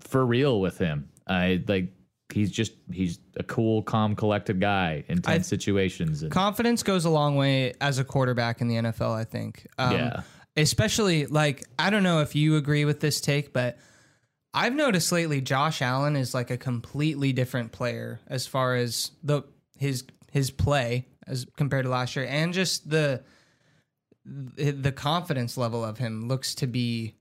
for 0.00 0.24
real 0.24 0.60
with 0.60 0.78
him. 0.78 1.08
I 1.26 1.62
like 1.66 1.92
he's 2.32 2.50
just 2.50 2.72
he's 2.92 3.18
a 3.36 3.42
cool, 3.42 3.82
calm, 3.82 4.16
collected 4.16 4.60
guy 4.60 5.04
in 5.08 5.22
tense 5.22 5.46
situations. 5.46 6.22
And, 6.22 6.30
confidence 6.32 6.82
goes 6.82 7.04
a 7.04 7.10
long 7.10 7.36
way 7.36 7.74
as 7.80 7.98
a 7.98 8.04
quarterback 8.04 8.60
in 8.60 8.68
the 8.68 8.76
NFL. 8.76 9.12
I 9.12 9.24
think. 9.24 9.66
Um, 9.78 9.96
Yeah. 9.96 10.22
Especially 10.56 11.26
like 11.26 11.64
I 11.78 11.90
don't 11.90 12.02
know 12.02 12.20
if 12.20 12.34
you 12.34 12.56
agree 12.56 12.84
with 12.84 13.00
this 13.00 13.20
take, 13.20 13.52
but 13.52 13.78
I've 14.52 14.74
noticed 14.74 15.12
lately 15.12 15.40
Josh 15.40 15.80
Allen 15.80 16.16
is 16.16 16.34
like 16.34 16.50
a 16.50 16.56
completely 16.56 17.32
different 17.32 17.70
player 17.72 18.20
as 18.26 18.46
far 18.46 18.74
as 18.74 19.12
the 19.22 19.44
his 19.78 20.04
his 20.32 20.50
play 20.50 21.06
as 21.26 21.46
compared 21.56 21.84
to 21.84 21.90
last 21.90 22.16
year 22.16 22.26
and 22.28 22.52
just 22.52 22.90
the 22.90 23.22
the 24.24 24.92
confidence 24.92 25.56
level 25.56 25.84
of 25.84 25.98
him 25.98 26.28
looks 26.28 26.54
to 26.56 26.66
be 26.66 27.14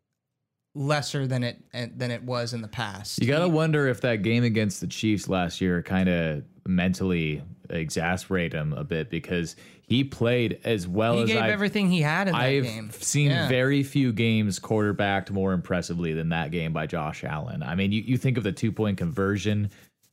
lesser 0.76 1.26
than 1.28 1.44
it 1.44 1.62
than 1.74 2.12
it 2.12 2.24
was 2.24 2.54
in 2.54 2.62
the 2.62 2.68
past. 2.68 3.22
You 3.22 3.28
got 3.28 3.40
to 3.40 3.50
wonder 3.50 3.88
if 3.88 4.02
that 4.02 4.18
game 4.18 4.44
against 4.44 4.82
the 4.82 4.88
Chiefs 4.88 5.28
last 5.28 5.62
year 5.62 5.82
kind 5.82 6.10
of 6.10 6.44
mentally 6.68 7.42
exasperated 7.70 8.54
him 8.54 8.74
a 8.74 8.84
bit 8.84 9.10
because 9.10 9.56
he 9.82 10.04
played 10.04 10.60
as 10.64 10.88
well 10.88 11.16
he 11.16 11.24
as 11.24 11.28
gave 11.30 11.42
I've, 11.42 11.50
everything 11.52 11.90
he 11.90 12.02
had 12.02 12.28
in 12.28 12.34
that 12.34 12.42
I've 12.42 12.64
game. 12.64 12.92
seen 12.92 13.32
Yeah. 13.32 13.48
very 13.48 13.82
few 13.84 14.12
games 14.12 14.60
quarterbacked 14.60 15.32
more 15.32 15.54
impressively 15.54 16.14
than 16.14 16.30
that 16.30 16.52
game 16.52 16.74
by 16.74 16.86
Josh 16.86 17.24
Allen. 17.24 17.64
I 17.64 17.76
mean, 17.76 17.92
you, 17.92 18.02
you 18.02 18.18
think 18.18 18.38
of 18.38 18.44
the 18.44 18.52
two 18.52 18.72
point 18.72 18.98
conversion 18.98 19.70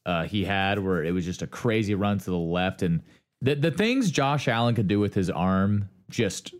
uh, 0.07 0.25
he 0.25 0.45
had 0.45 0.79
where 0.79 1.03
it 1.05 1.13
was 1.13 1.25
just 1.25 1.43
a 1.43 1.47
crazy 1.47 1.95
run 1.95 2.19
to 2.19 2.31
the 2.31 2.37
left. 2.37 2.83
And 2.83 3.03
the, 3.43 3.55
the 3.55 3.71
things 3.71 4.11
Josh 4.11 4.49
Allen 4.49 4.75
could 4.75 4.89
do 4.89 5.01
with 5.01 5.15
his 5.15 5.29
arm 5.31 5.89
just 6.09 6.55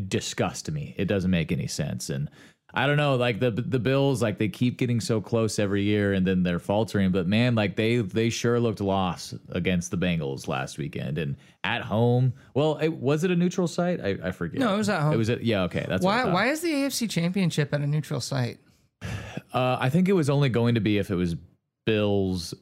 disgust 0.00 0.70
me. 0.70 0.94
It 0.98 1.06
doesn't 1.06 1.30
make 1.30 1.52
any 1.52 1.66
sense. 1.66 2.10
And 2.10 2.30
I 2.74 2.86
don't 2.86 2.96
know, 2.96 3.16
like 3.16 3.38
the 3.38 3.50
the 3.50 3.78
Bills, 3.78 4.22
like 4.22 4.38
they 4.38 4.48
keep 4.48 4.78
getting 4.78 4.98
so 4.98 5.20
close 5.20 5.58
every 5.58 5.82
year, 5.82 6.14
and 6.14 6.26
then 6.26 6.42
they're 6.42 6.58
faltering. 6.58 7.12
But 7.12 7.26
man, 7.26 7.54
like 7.54 7.76
they 7.76 7.98
they 7.98 8.30
sure 8.30 8.58
looked 8.58 8.80
lost 8.80 9.34
against 9.50 9.90
the 9.90 9.98
Bengals 9.98 10.48
last 10.48 10.78
weekend, 10.78 11.18
and 11.18 11.36
at 11.64 11.82
home. 11.82 12.32
Well, 12.54 12.78
it, 12.78 12.88
was 12.88 13.24
it 13.24 13.30
a 13.30 13.36
neutral 13.36 13.68
site? 13.68 14.00
I, 14.00 14.16
I 14.24 14.30
forget. 14.30 14.58
No, 14.58 14.74
it 14.74 14.78
was 14.78 14.88
at 14.88 15.02
home. 15.02 15.12
It 15.12 15.18
was 15.18 15.28
at 15.28 15.44
yeah. 15.44 15.64
Okay, 15.64 15.84
that's 15.86 16.02
Why 16.02 16.24
why 16.24 16.48
is 16.48 16.62
the 16.62 16.72
AFC 16.72 17.10
Championship 17.10 17.74
at 17.74 17.82
a 17.82 17.86
neutral 17.86 18.20
site? 18.20 18.58
Uh, 19.52 19.76
I 19.78 19.90
think 19.90 20.08
it 20.08 20.14
was 20.14 20.30
only 20.30 20.48
going 20.48 20.76
to 20.76 20.80
be 20.80 20.96
if 20.96 21.10
it 21.10 21.14
was 21.14 21.36
Bills 21.84 22.54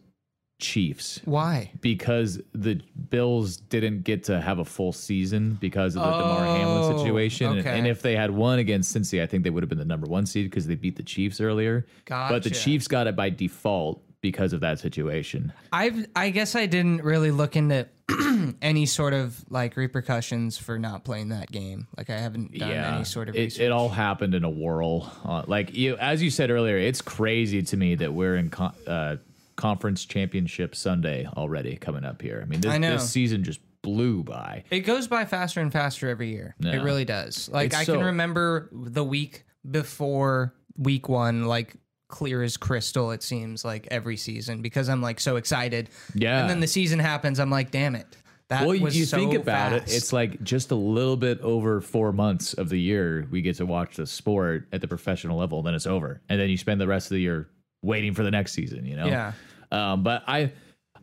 Chiefs 0.60 1.20
Why? 1.24 1.72
because 1.80 2.40
the 2.52 2.80
Bills 3.10 3.56
didn't 3.56 4.02
get 4.02 4.24
to 4.24 4.40
have 4.40 4.58
a 4.58 4.64
full 4.64 4.92
season 4.92 5.54
because 5.60 5.96
of 5.96 6.02
the 6.02 6.10
Damar 6.10 6.44
Hamlin 6.44 6.92
Oh, 6.94 6.98
situation. 6.98 7.50
And, 7.50 7.58
okay. 7.60 7.78
and 7.78 7.86
if 7.86 8.02
they 8.02 8.14
had 8.14 8.30
won 8.30 8.58
against 8.58 8.94
Cincy, 8.94 9.22
I 9.22 9.26
think 9.26 9.44
they 9.44 9.50
would 9.50 9.62
have 9.62 9.68
been 9.68 9.78
the 9.78 9.84
number 9.84 10.06
one 10.06 10.26
seed 10.26 10.48
because 10.50 10.66
they 10.66 10.74
beat 10.76 10.96
the 10.96 11.02
Chiefs 11.02 11.40
earlier. 11.40 11.86
But 12.06 12.42
the 12.42 12.50
Chiefs 12.50 12.86
got 12.88 13.06
it 13.06 13.16
by 13.16 13.30
default 13.30 14.02
because 14.20 14.52
of 14.52 14.60
that 14.60 14.78
situation. 14.78 15.52
I've 15.72 16.06
I 16.14 16.28
guess 16.30 16.54
I 16.54 16.66
didn't 16.66 17.02
really 17.02 17.30
look 17.30 17.56
into 17.56 17.88
any 18.62 18.84
sort 18.84 19.14
of 19.14 19.42
like 19.50 19.76
repercussions 19.78 20.58
for 20.58 20.78
not 20.78 21.04
playing 21.04 21.30
that 21.30 21.50
game. 21.50 21.86
Like 21.96 22.10
I 22.10 22.18
haven't 22.18 22.52
done 22.58 22.70
any 22.70 23.04
sort 23.04 23.28
of 23.30 23.34
it, 23.36 23.40
research. 23.44 23.62
it 23.64 23.72
all 23.72 23.88
happened 23.88 24.34
in 24.34 24.44
a 24.44 24.50
whirl. 24.50 25.10
Uh, 25.24 25.44
like 25.46 25.74
you, 25.74 25.96
as 25.96 26.22
you 26.22 26.28
said 26.30 26.50
earlier, 26.50 26.76
it's 26.76 27.00
crazy 27.00 27.62
to 27.62 27.76
me 27.78 27.94
that 27.94 28.12
we're 28.12 28.36
in 28.36 28.50
con- 28.50 28.74
uh, 28.86 29.16
conference 29.60 30.04
championship 30.04 30.74
Sunday 30.74 31.26
already 31.36 31.76
coming 31.76 32.04
up 32.04 32.22
here. 32.22 32.40
I 32.42 32.46
mean, 32.48 32.60
this, 32.60 32.72
I 32.72 32.78
this 32.78 33.10
season 33.10 33.44
just 33.44 33.60
blew 33.82 34.22
by. 34.22 34.64
It 34.70 34.80
goes 34.80 35.06
by 35.08 35.24
faster 35.24 35.60
and 35.60 35.72
faster 35.72 36.08
every 36.08 36.30
year. 36.30 36.54
It 36.60 36.82
really 36.82 37.04
does. 37.04 37.48
Like 37.52 37.66
It's 37.66 37.76
I 37.76 37.84
so- 37.84 37.94
can 37.96 38.04
remember 38.06 38.68
the 38.72 39.04
week 39.04 39.44
before 39.70 40.54
week 40.76 41.08
one, 41.08 41.44
like 41.46 41.76
clear 42.08 42.42
as 42.42 42.56
crystal. 42.56 43.10
It 43.12 43.22
seems 43.22 43.64
like 43.64 43.86
every 43.90 44.16
season 44.16 44.62
because 44.62 44.88
I'm 44.88 45.00
like 45.02 45.20
so 45.20 45.36
excited. 45.36 45.90
Yeah. 46.14 46.40
and 46.40 46.50
then 46.50 46.60
the 46.60 46.66
season 46.66 46.98
happens. 46.98 47.38
I'm 47.38 47.50
like, 47.50 47.70
damn 47.70 47.94
it. 47.94 48.16
That 48.48 48.66
Well, 48.66 48.74
you 48.74 49.04
so 49.04 49.16
think 49.16 49.34
about 49.34 49.70
fast. 49.70 49.92
it, 49.92 49.96
it's 49.96 50.12
like 50.12 50.42
just 50.42 50.72
a 50.72 50.74
little 50.74 51.16
bit 51.16 51.40
over 51.40 51.80
four 51.80 52.12
months 52.12 52.52
of 52.54 52.68
the 52.68 52.80
year 52.80 53.28
we 53.30 53.42
get 53.42 53.56
to 53.58 53.66
watch 53.66 53.94
the 53.96 54.06
sport 54.08 54.66
at 54.72 54.80
the 54.80 54.88
professional 54.88 55.38
level, 55.38 55.62
then 55.62 55.72
it's 55.74 55.86
over, 55.86 56.20
and 56.28 56.40
then 56.40 56.50
you 56.50 56.56
spend 56.56 56.80
the 56.80 56.86
rest 56.88 57.06
of 57.06 57.14
the 57.14 57.20
year 57.20 57.48
waiting 57.82 58.14
for 58.14 58.22
the 58.22 58.30
next 58.30 58.52
season. 58.52 58.84
You 58.84 58.96
know, 58.96 59.06
Yeah. 59.06 59.32
Um, 59.72 60.02
but 60.02 60.24
I, 60.26 60.52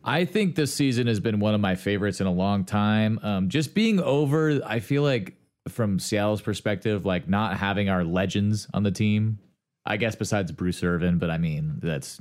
I 0.04 0.24
think 0.24 0.54
this 0.54 0.72
season 0.72 1.06
has 1.06 1.20
been 1.20 1.40
one 1.40 1.54
of 1.54 1.60
my 1.60 1.74
favorites 1.74 2.20
in 2.20 2.26
a 2.26 2.32
long 2.32 2.64
time. 2.64 3.18
Um, 3.22 3.48
just 3.48 3.74
being 3.74 4.00
over, 4.00 4.60
I 4.64 4.80
feel 4.80 5.02
like 5.02 5.34
from 5.68 5.98
Seattle's 5.98 6.40
perspective, 6.40 7.04
like 7.04 7.28
not 7.28 7.56
having 7.56 7.88
our 7.88 8.04
legends 8.04 8.66
on 8.72 8.82
the 8.82 8.90
team. 8.90 9.38
I 9.84 9.96
guess 9.96 10.16
besides 10.16 10.52
Bruce 10.52 10.82
Irvin, 10.82 11.18
but 11.18 11.30
I 11.30 11.38
mean 11.38 11.78
that's 11.82 12.20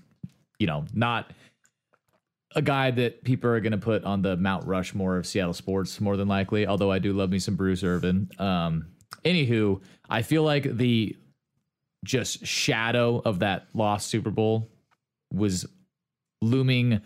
you 0.57 0.67
know 0.67 0.85
not 0.93 1.31
a 2.55 2.61
guy 2.61 2.91
that 2.91 3.23
people 3.23 3.49
are 3.49 3.59
going 3.59 3.73
to 3.73 3.77
put 3.77 4.05
on 4.05 4.21
the 4.21 4.37
Mount 4.37 4.65
Rushmore 4.65 5.17
of 5.17 5.27
Seattle 5.27 5.53
sports 5.53 5.99
more 5.99 6.15
than 6.15 6.29
likely. 6.29 6.65
Although 6.65 6.91
I 6.91 6.99
do 6.99 7.13
love 7.13 7.29
me 7.29 7.39
some 7.39 7.55
Bruce 7.55 7.83
Irvin. 7.83 8.29
Um, 8.39 8.87
anywho, 9.25 9.81
I 10.09 10.21
feel 10.21 10.43
like 10.43 10.77
the 10.77 11.15
just 12.07 12.45
shadow 12.45 13.21
of 13.23 13.39
that 13.39 13.67
lost 13.73 14.07
Super 14.07 14.31
Bowl 14.31 14.69
was 15.33 15.65
looming 16.41 17.01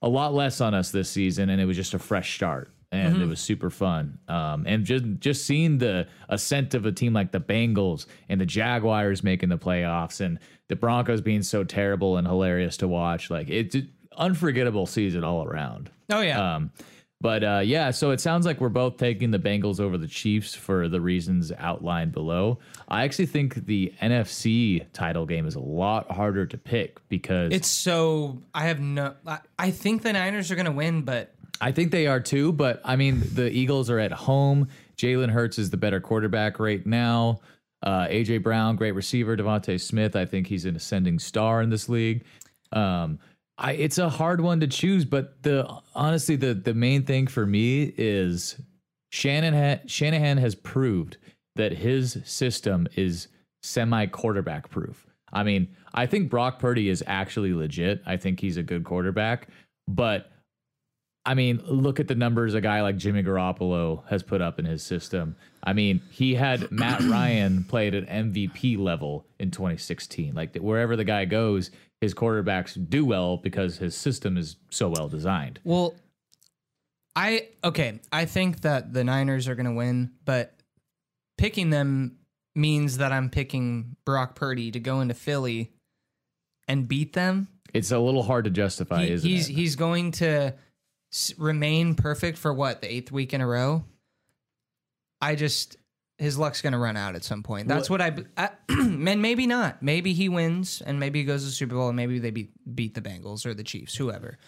a 0.00 0.08
lot 0.08 0.32
less 0.32 0.60
on 0.60 0.72
us 0.72 0.90
this 0.90 1.10
season, 1.10 1.50
and 1.50 1.60
it 1.60 1.66
was 1.66 1.76
just 1.76 1.92
a 1.94 1.98
fresh 1.98 2.34
start. 2.36 2.70
And 2.92 3.20
it 3.20 3.26
was 3.26 3.40
super 3.40 3.68
fun, 3.68 4.20
um, 4.28 4.64
and 4.66 4.86
just 4.86 5.04
just 5.18 5.44
seeing 5.44 5.76
the 5.76 6.06
ascent 6.30 6.72
of 6.72 6.86
a 6.86 6.92
team 6.92 7.12
like 7.12 7.30
the 7.32 7.40
Bengals 7.40 8.06
and 8.28 8.40
the 8.40 8.46
Jaguars 8.46 9.22
making 9.22 9.48
the 9.50 9.58
playoffs, 9.58 10.20
and 10.20 10.38
the 10.68 10.76
Broncos 10.76 11.20
being 11.20 11.42
so 11.42 11.64
terrible 11.64 12.16
and 12.16 12.26
hilarious 12.26 12.76
to 12.78 12.88
watch, 12.88 13.28
like 13.28 13.50
it's 13.50 13.74
an 13.74 13.90
unforgettable 14.16 14.86
season 14.86 15.24
all 15.24 15.44
around. 15.44 15.90
oh 16.10 16.20
yeah. 16.20 16.54
Um, 16.54 16.70
but 17.20 17.42
uh, 17.42 17.62
yeah, 17.64 17.90
so 17.90 18.10
it 18.10 18.20
sounds 18.20 18.44
like 18.44 18.60
we're 18.60 18.68
both 18.68 18.98
taking 18.98 19.30
the 19.30 19.38
Bengals 19.38 19.80
over 19.80 19.96
the 19.96 20.06
Chiefs 20.06 20.54
for 20.54 20.86
the 20.86 21.00
reasons 21.00 21.50
outlined 21.56 22.12
below. 22.12 22.58
I 22.88 23.04
actually 23.04 23.26
think 23.26 23.66
the 23.66 23.92
NFC 24.02 24.84
title 24.92 25.24
game 25.24 25.46
is 25.46 25.54
a 25.54 25.60
lot 25.60 26.10
harder 26.10 26.44
to 26.44 26.58
pick 26.58 27.00
because 27.08 27.52
it's 27.52 27.68
so 27.68 28.42
I 28.52 28.64
have 28.64 28.80
no. 28.80 29.14
I, 29.26 29.38
I 29.58 29.70
think 29.70 30.02
the 30.02 30.12
Niners 30.12 30.50
are 30.50 30.56
going 30.56 30.66
to 30.66 30.72
win, 30.72 31.02
but 31.02 31.32
I 31.60 31.72
think 31.72 31.90
they 31.90 32.06
are 32.06 32.20
too. 32.20 32.52
But 32.52 32.82
I 32.84 32.96
mean, 32.96 33.22
the 33.32 33.50
Eagles 33.50 33.88
are 33.88 33.98
at 33.98 34.12
home. 34.12 34.68
Jalen 34.98 35.30
Hurts 35.30 35.58
is 35.58 35.70
the 35.70 35.76
better 35.78 36.00
quarterback 36.00 36.58
right 36.58 36.84
now. 36.84 37.40
Uh, 37.82 38.06
AJ 38.08 38.42
Brown, 38.42 38.76
great 38.76 38.92
receiver. 38.92 39.36
DeVonta 39.36 39.80
Smith, 39.80 40.16
I 40.16 40.26
think 40.26 40.46
he's 40.48 40.64
an 40.64 40.76
ascending 40.76 41.18
star 41.18 41.62
in 41.62 41.70
this 41.70 41.88
league. 41.88 42.24
Um, 42.72 43.18
I, 43.58 43.72
it's 43.72 43.98
a 43.98 44.08
hard 44.08 44.40
one 44.40 44.60
to 44.60 44.66
choose, 44.66 45.04
but 45.04 45.42
the 45.42 45.68
honestly, 45.94 46.36
the 46.36 46.54
the 46.54 46.74
main 46.74 47.04
thing 47.04 47.26
for 47.26 47.46
me 47.46 47.94
is 47.96 48.60
Shanahan. 49.10 49.80
Shanahan 49.86 50.38
has 50.38 50.54
proved 50.54 51.16
that 51.56 51.72
his 51.72 52.18
system 52.24 52.86
is 52.96 53.28
semi 53.62 54.06
quarterback 54.06 54.68
proof. 54.68 55.06
I 55.32 55.42
mean, 55.42 55.68
I 55.94 56.06
think 56.06 56.30
Brock 56.30 56.58
Purdy 56.58 56.88
is 56.88 57.02
actually 57.06 57.54
legit. 57.54 58.02
I 58.06 58.16
think 58.16 58.40
he's 58.40 58.58
a 58.58 58.62
good 58.62 58.84
quarterback, 58.84 59.48
but 59.88 60.30
I 61.26 61.34
mean, 61.34 61.60
look 61.66 61.98
at 61.98 62.06
the 62.06 62.14
numbers 62.14 62.54
a 62.54 62.60
guy 62.60 62.82
like 62.82 62.96
Jimmy 62.96 63.22
Garoppolo 63.22 64.06
has 64.08 64.22
put 64.22 64.40
up 64.40 64.58
in 64.60 64.64
his 64.64 64.82
system. 64.82 65.34
I 65.64 65.72
mean, 65.72 66.00
he 66.10 66.34
had 66.36 66.70
Matt 66.70 67.00
Ryan 67.02 67.64
played 67.64 67.94
at 67.94 68.08
an 68.08 68.32
MVP 68.32 68.78
level 68.78 69.26
in 69.40 69.50
2016. 69.50 70.34
Like 70.34 70.54
wherever 70.56 70.94
the 70.94 71.02
guy 71.04 71.24
goes, 71.24 71.72
his 72.00 72.14
quarterbacks 72.14 72.78
do 72.88 73.04
well 73.04 73.38
because 73.38 73.78
his 73.78 73.96
system 73.96 74.36
is 74.36 74.56
so 74.70 74.88
well 74.88 75.08
designed. 75.08 75.58
Well, 75.64 75.94
I 77.14 77.48
okay. 77.64 78.00
I 78.12 78.26
think 78.26 78.60
that 78.60 78.92
the 78.92 79.02
Niners 79.02 79.48
are 79.48 79.54
going 79.54 79.66
to 79.66 79.72
win, 79.72 80.12
but 80.24 80.54
picking 81.38 81.70
them 81.70 82.18
means 82.54 82.98
that 82.98 83.10
I'm 83.12 83.30
picking 83.30 83.96
Brock 84.04 84.34
Purdy 84.34 84.70
to 84.70 84.80
go 84.80 85.00
into 85.00 85.14
Philly 85.14 85.72
and 86.68 86.86
beat 86.86 87.14
them. 87.14 87.48
It's 87.74 87.90
a 87.90 87.98
little 87.98 88.22
hard 88.22 88.44
to 88.44 88.50
justify, 88.50 89.06
He- 89.06 89.12
isn't 89.12 89.28
he's 89.28 89.48
it? 89.48 89.52
he's 89.54 89.76
going 89.76 90.12
to 90.12 90.54
remain 91.38 91.94
perfect 91.94 92.38
for 92.38 92.52
what 92.52 92.80
the 92.80 92.92
eighth 92.92 93.12
week 93.12 93.32
in 93.32 93.40
a 93.40 93.46
row. 93.46 93.84
I 95.20 95.34
just 95.34 95.76
his 96.18 96.38
luck's 96.38 96.62
going 96.62 96.72
to 96.72 96.78
run 96.78 96.96
out 96.96 97.14
at 97.14 97.24
some 97.24 97.42
point. 97.42 97.68
That's 97.68 97.90
what, 97.90 98.00
I, 98.00 98.16
I 98.38 98.50
and 98.70 99.20
maybe 99.20 99.46
not. 99.46 99.82
Maybe 99.82 100.14
he 100.14 100.28
wins 100.28 100.82
and 100.84 100.98
maybe 100.98 101.18
he 101.18 101.24
goes 101.24 101.42
to 101.42 101.46
the 101.46 101.52
Super 101.52 101.74
Bowl 101.74 101.88
and 101.88 101.96
maybe 101.96 102.18
they 102.18 102.30
beat 102.30 102.52
beat 102.74 102.94
the 102.94 103.02
Bengals 103.02 103.44
or 103.44 103.54
the 103.54 103.64
Chiefs, 103.64 103.94
whoever. 103.94 104.38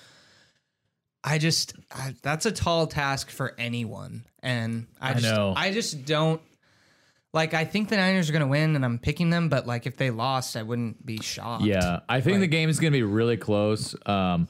I 1.22 1.38
just 1.38 1.74
I, 1.92 2.14
that's 2.22 2.46
a 2.46 2.52
tall 2.52 2.86
task 2.86 3.30
for 3.30 3.54
anyone, 3.58 4.24
and 4.42 4.86
I, 5.00 5.10
I 5.10 5.12
just, 5.14 5.24
know. 5.24 5.52
I 5.56 5.72
just 5.72 6.04
don't 6.06 6.40
like. 7.34 7.54
I 7.54 7.64
think 7.64 7.88
the 7.88 7.96
Niners 7.96 8.30
are 8.30 8.32
going 8.32 8.42
to 8.42 8.48
win, 8.48 8.76
and 8.76 8.84
I'm 8.84 8.98
picking 8.98 9.28
them. 9.28 9.48
But 9.48 9.66
like, 9.66 9.86
if 9.86 9.96
they 9.96 10.10
lost, 10.10 10.56
I 10.56 10.62
wouldn't 10.62 11.04
be 11.04 11.18
shocked. 11.20 11.64
Yeah, 11.64 12.00
I 12.08 12.20
think 12.20 12.38
the 12.38 12.46
game 12.46 12.68
is 12.68 12.78
going 12.78 12.92
to 12.92 12.98
be 12.98 13.02
really 13.02 13.36
close. 13.36 13.96
Um, 14.06 14.48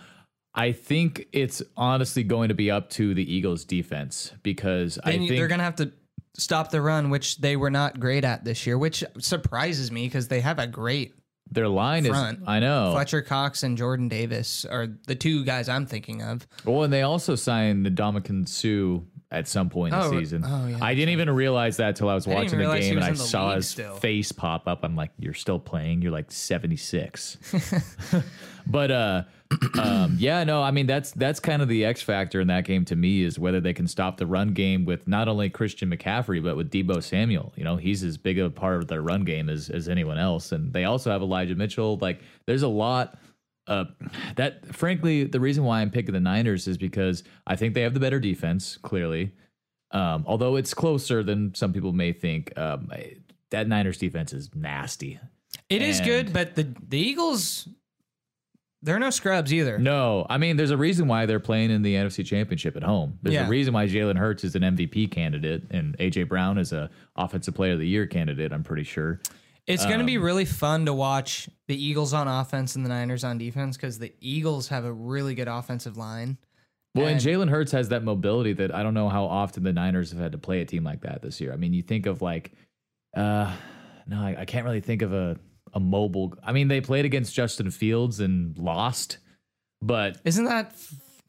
I 0.54 0.72
think 0.72 1.26
it's 1.32 1.62
honestly 1.76 2.24
going 2.24 2.48
to 2.48 2.54
be 2.54 2.70
up 2.70 2.90
to 2.90 3.14
the 3.14 3.32
Eagles' 3.34 3.64
defense 3.64 4.32
because 4.42 4.98
I 5.04 5.12
think 5.12 5.28
they're 5.30 5.48
going 5.48 5.58
to 5.58 5.64
have 5.64 5.76
to 5.76 5.92
stop 6.36 6.70
the 6.70 6.80
run, 6.80 7.10
which 7.10 7.38
they 7.38 7.56
were 7.56 7.70
not 7.70 8.00
great 8.00 8.24
at 8.24 8.44
this 8.44 8.66
year, 8.66 8.78
which 8.78 9.04
surprises 9.18 9.92
me 9.92 10.06
because 10.06 10.28
they 10.28 10.40
have 10.40 10.58
a 10.58 10.66
great 10.66 11.14
their 11.50 11.68
line 11.68 12.04
front. 12.04 12.38
is. 12.40 12.44
I 12.48 12.60
know. 12.60 12.92
Fletcher 12.92 13.22
Cox 13.22 13.62
and 13.62 13.76
Jordan 13.78 14.08
Davis 14.08 14.64
are 14.64 14.86
the 15.06 15.14
two 15.14 15.44
guys 15.44 15.68
I'm 15.68 15.86
thinking 15.86 16.22
of. 16.22 16.46
Well, 16.64 16.82
and 16.82 16.92
they 16.92 17.02
also 17.02 17.34
signed 17.36 17.86
the 17.86 17.90
Ndamukong 17.90 18.48
Suh 18.48 19.04
at 19.30 19.48
some 19.48 19.68
point 19.70 19.94
in 19.94 20.00
Oh, 20.00 20.10
the 20.10 20.18
season. 20.20 20.42
oh, 20.46 20.66
yeah, 20.66 20.78
I 20.80 20.94
didn't 20.94 21.10
even 21.10 21.30
realize 21.30 21.76
that 21.78 21.96
till 21.96 22.08
I 22.08 22.14
was 22.14 22.24
didn't 22.24 22.36
watching 22.38 22.58
the 22.58 22.78
game 22.78 22.96
and 22.96 23.04
I 23.04 23.12
saw 23.14 23.54
his 23.54 23.68
still. 23.68 23.96
face 23.96 24.32
pop 24.32 24.66
up. 24.66 24.80
I'm 24.84 24.96
like, 24.96 25.10
you're 25.18 25.34
still 25.34 25.58
playing. 25.58 26.02
You're 26.02 26.12
like 26.12 26.30
76. 26.30 27.36
but 28.66 28.90
uh, 28.90 29.22
um, 29.78 30.16
yeah, 30.18 30.44
no, 30.44 30.62
I 30.62 30.70
mean 30.70 30.86
that's 30.86 31.10
that's 31.12 31.40
kind 31.40 31.62
of 31.62 31.68
the 31.68 31.84
X 31.84 32.02
factor 32.02 32.40
in 32.40 32.48
that 32.48 32.64
game 32.64 32.84
to 32.86 32.96
me 32.96 33.22
is 33.22 33.38
whether 33.38 33.60
they 33.60 33.72
can 33.72 33.86
stop 33.88 34.18
the 34.18 34.26
run 34.26 34.52
game 34.52 34.84
with 34.84 35.08
not 35.08 35.26
only 35.28 35.48
Christian 35.48 35.90
McCaffrey 35.90 36.42
but 36.42 36.56
with 36.56 36.70
Deebo 36.70 37.02
Samuel. 37.02 37.52
You 37.56 37.64
know, 37.64 37.76
he's 37.76 38.04
as 38.04 38.18
big 38.18 38.38
a 38.38 38.50
part 38.50 38.76
of 38.76 38.88
their 38.88 39.00
run 39.02 39.24
game 39.24 39.48
as 39.48 39.70
as 39.70 39.88
anyone 39.88 40.18
else, 40.18 40.52
and 40.52 40.72
they 40.72 40.84
also 40.84 41.10
have 41.10 41.22
Elijah 41.22 41.54
Mitchell. 41.54 41.98
Like, 42.00 42.20
there's 42.46 42.62
a 42.62 42.68
lot. 42.68 43.18
Uh, 43.66 43.84
that 44.36 44.74
frankly, 44.74 45.24
the 45.24 45.40
reason 45.40 45.62
why 45.64 45.80
I'm 45.80 45.90
picking 45.90 46.14
the 46.14 46.20
Niners 46.20 46.66
is 46.66 46.78
because 46.78 47.22
I 47.46 47.56
think 47.56 47.74
they 47.74 47.82
have 47.82 47.94
the 47.94 48.00
better 48.00 48.20
defense. 48.20 48.76
Clearly, 48.82 49.32
um, 49.92 50.24
although 50.26 50.56
it's 50.56 50.74
closer 50.74 51.22
than 51.22 51.54
some 51.54 51.72
people 51.72 51.92
may 51.92 52.12
think. 52.12 52.52
Um, 52.56 52.90
that 53.50 53.66
Niners 53.66 53.96
defense 53.96 54.34
is 54.34 54.50
nasty. 54.54 55.18
It 55.70 55.80
is 55.80 56.00
And- 56.00 56.06
good, 56.06 56.32
but 56.34 56.54
the 56.54 56.68
the 56.86 56.98
Eagles, 56.98 57.66
they're 58.88 58.98
no 58.98 59.10
scrubs 59.10 59.52
either. 59.52 59.78
No, 59.78 60.26
I 60.30 60.38
mean, 60.38 60.56
there's 60.56 60.70
a 60.70 60.76
reason 60.76 61.06
why 61.06 61.26
they're 61.26 61.38
playing 61.38 61.70
in 61.70 61.82
the 61.82 61.94
NFC 61.94 62.24
Championship 62.24 62.74
at 62.76 62.82
home. 62.82 63.18
There's 63.22 63.34
Yeah. 63.34 63.46
a 63.46 63.50
reason 63.50 63.74
why 63.74 63.86
Jalen 63.86 64.16
Hurts 64.16 64.44
is 64.44 64.54
an 64.56 64.62
MVP 64.64 65.06
candidate 65.10 65.64
and 65.70 65.94
AJ 65.98 66.22
Brown 66.28 66.56
is 66.58 66.72
a 66.72 66.88
Offensive 67.16 67.54
Player 67.54 67.74
of 67.74 67.78
the 67.78 67.86
Year 67.86 68.06
candidate. 68.06 68.52
I'm 68.52 68.64
pretty 68.64 68.84
sure. 68.84 69.20
It's 69.66 69.84
going 69.84 69.98
to 69.98 70.00
Um, 70.00 70.06
be 70.06 70.16
really 70.16 70.46
fun 70.46 70.86
to 70.86 70.94
watch 70.94 71.48
the 71.66 71.76
Eagles 71.76 72.14
on 72.14 72.26
offense 72.26 72.74
and 72.74 72.84
the 72.84 72.88
Niners 72.88 73.22
on 73.22 73.36
defense 73.36 73.76
because 73.76 73.98
the 73.98 74.14
Eagles 74.20 74.68
have 74.68 74.86
a 74.86 74.92
really 74.92 75.34
good 75.34 75.48
offensive 75.48 75.98
line. 75.98 76.38
Well, 76.94 77.06
and, 77.06 77.16
And- 77.16 77.22
Jalen 77.22 77.50
Hurts 77.50 77.72
has 77.72 77.90
that 77.90 78.02
mobility 78.02 78.54
that 78.54 78.74
I 78.74 78.82
don't 78.82 78.94
know 78.94 79.10
how 79.10 79.24
often 79.26 79.62
the 79.64 79.74
Niners 79.74 80.10
have 80.12 80.20
had 80.20 80.32
to 80.32 80.38
play 80.38 80.62
a 80.62 80.64
team 80.64 80.84
like 80.84 81.02
that 81.02 81.20
this 81.20 81.38
year. 81.40 81.52
I 81.52 81.56
mean, 81.56 81.74
you 81.74 81.82
think 81.82 82.06
of 82.06 82.22
like, 82.22 82.52
uh, 83.14 83.54
no, 84.06 84.18
I, 84.20 84.36
I 84.40 84.44
can't 84.46 84.64
really 84.64 84.80
think 84.80 85.02
of 85.02 85.12
a 85.12 85.36
a 85.74 85.80
mobile. 85.80 86.34
I 86.42 86.52
mean, 86.52 86.68
they 86.68 86.80
played 86.80 87.04
against 87.04 87.34
Justin 87.34 87.70
Fields 87.70 88.20
and 88.20 88.56
lost, 88.58 89.18
but 89.82 90.20
Isn't 90.24 90.44
that 90.46 90.74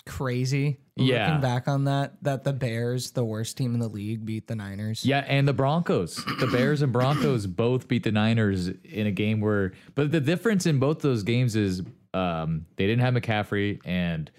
crazy? 0.06 0.80
Yeah. 0.95 1.28
Looking 1.28 1.41
back 1.41 1.67
on 1.67 1.86
that, 1.86 2.21
that 2.23 2.43
the 2.43 2.52
Bears, 2.52 3.12
the 3.12 3.23
worst 3.23 3.56
team 3.58 3.73
in 3.73 3.80
the 3.80 3.88
league, 3.88 4.25
beat 4.25 4.47
the 4.47 4.56
Niners. 4.56 5.06
Yeah, 5.06 5.19
and 5.28 5.47
the 5.47 5.54
Broncos, 5.54 6.15
the 6.39 6.47
Bears 6.52 6.82
and 6.82 6.91
Broncos 6.91 7.45
both 7.47 7.88
beat 7.88 8.04
the 8.04 8.12
Niners 8.12 8.67
in 8.67 9.08
a 9.08 9.12
game 9.12 9.39
where, 9.39 9.71
but 9.95 10.12
the 10.12 10.19
difference 10.19 10.65
in 10.65 10.78
both 10.80 10.99
those 10.99 11.23
games 11.23 11.56
is 11.56 11.82
um, 12.13 12.65
they 12.75 12.86
didn't 12.86 12.99
have 13.02 13.13
McCaffrey 13.13 13.80
and 13.86 14.30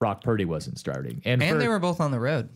Brock 0.00 0.22
Purdy 0.22 0.44
wasn't 0.44 0.78
starting, 0.78 1.22
and, 1.24 1.42
And 1.42 1.52
for- 1.54 1.58
they 1.58 1.68
were 1.68 1.78
both 1.78 2.00
on 2.00 2.10
the 2.10 2.20
road. 2.20 2.48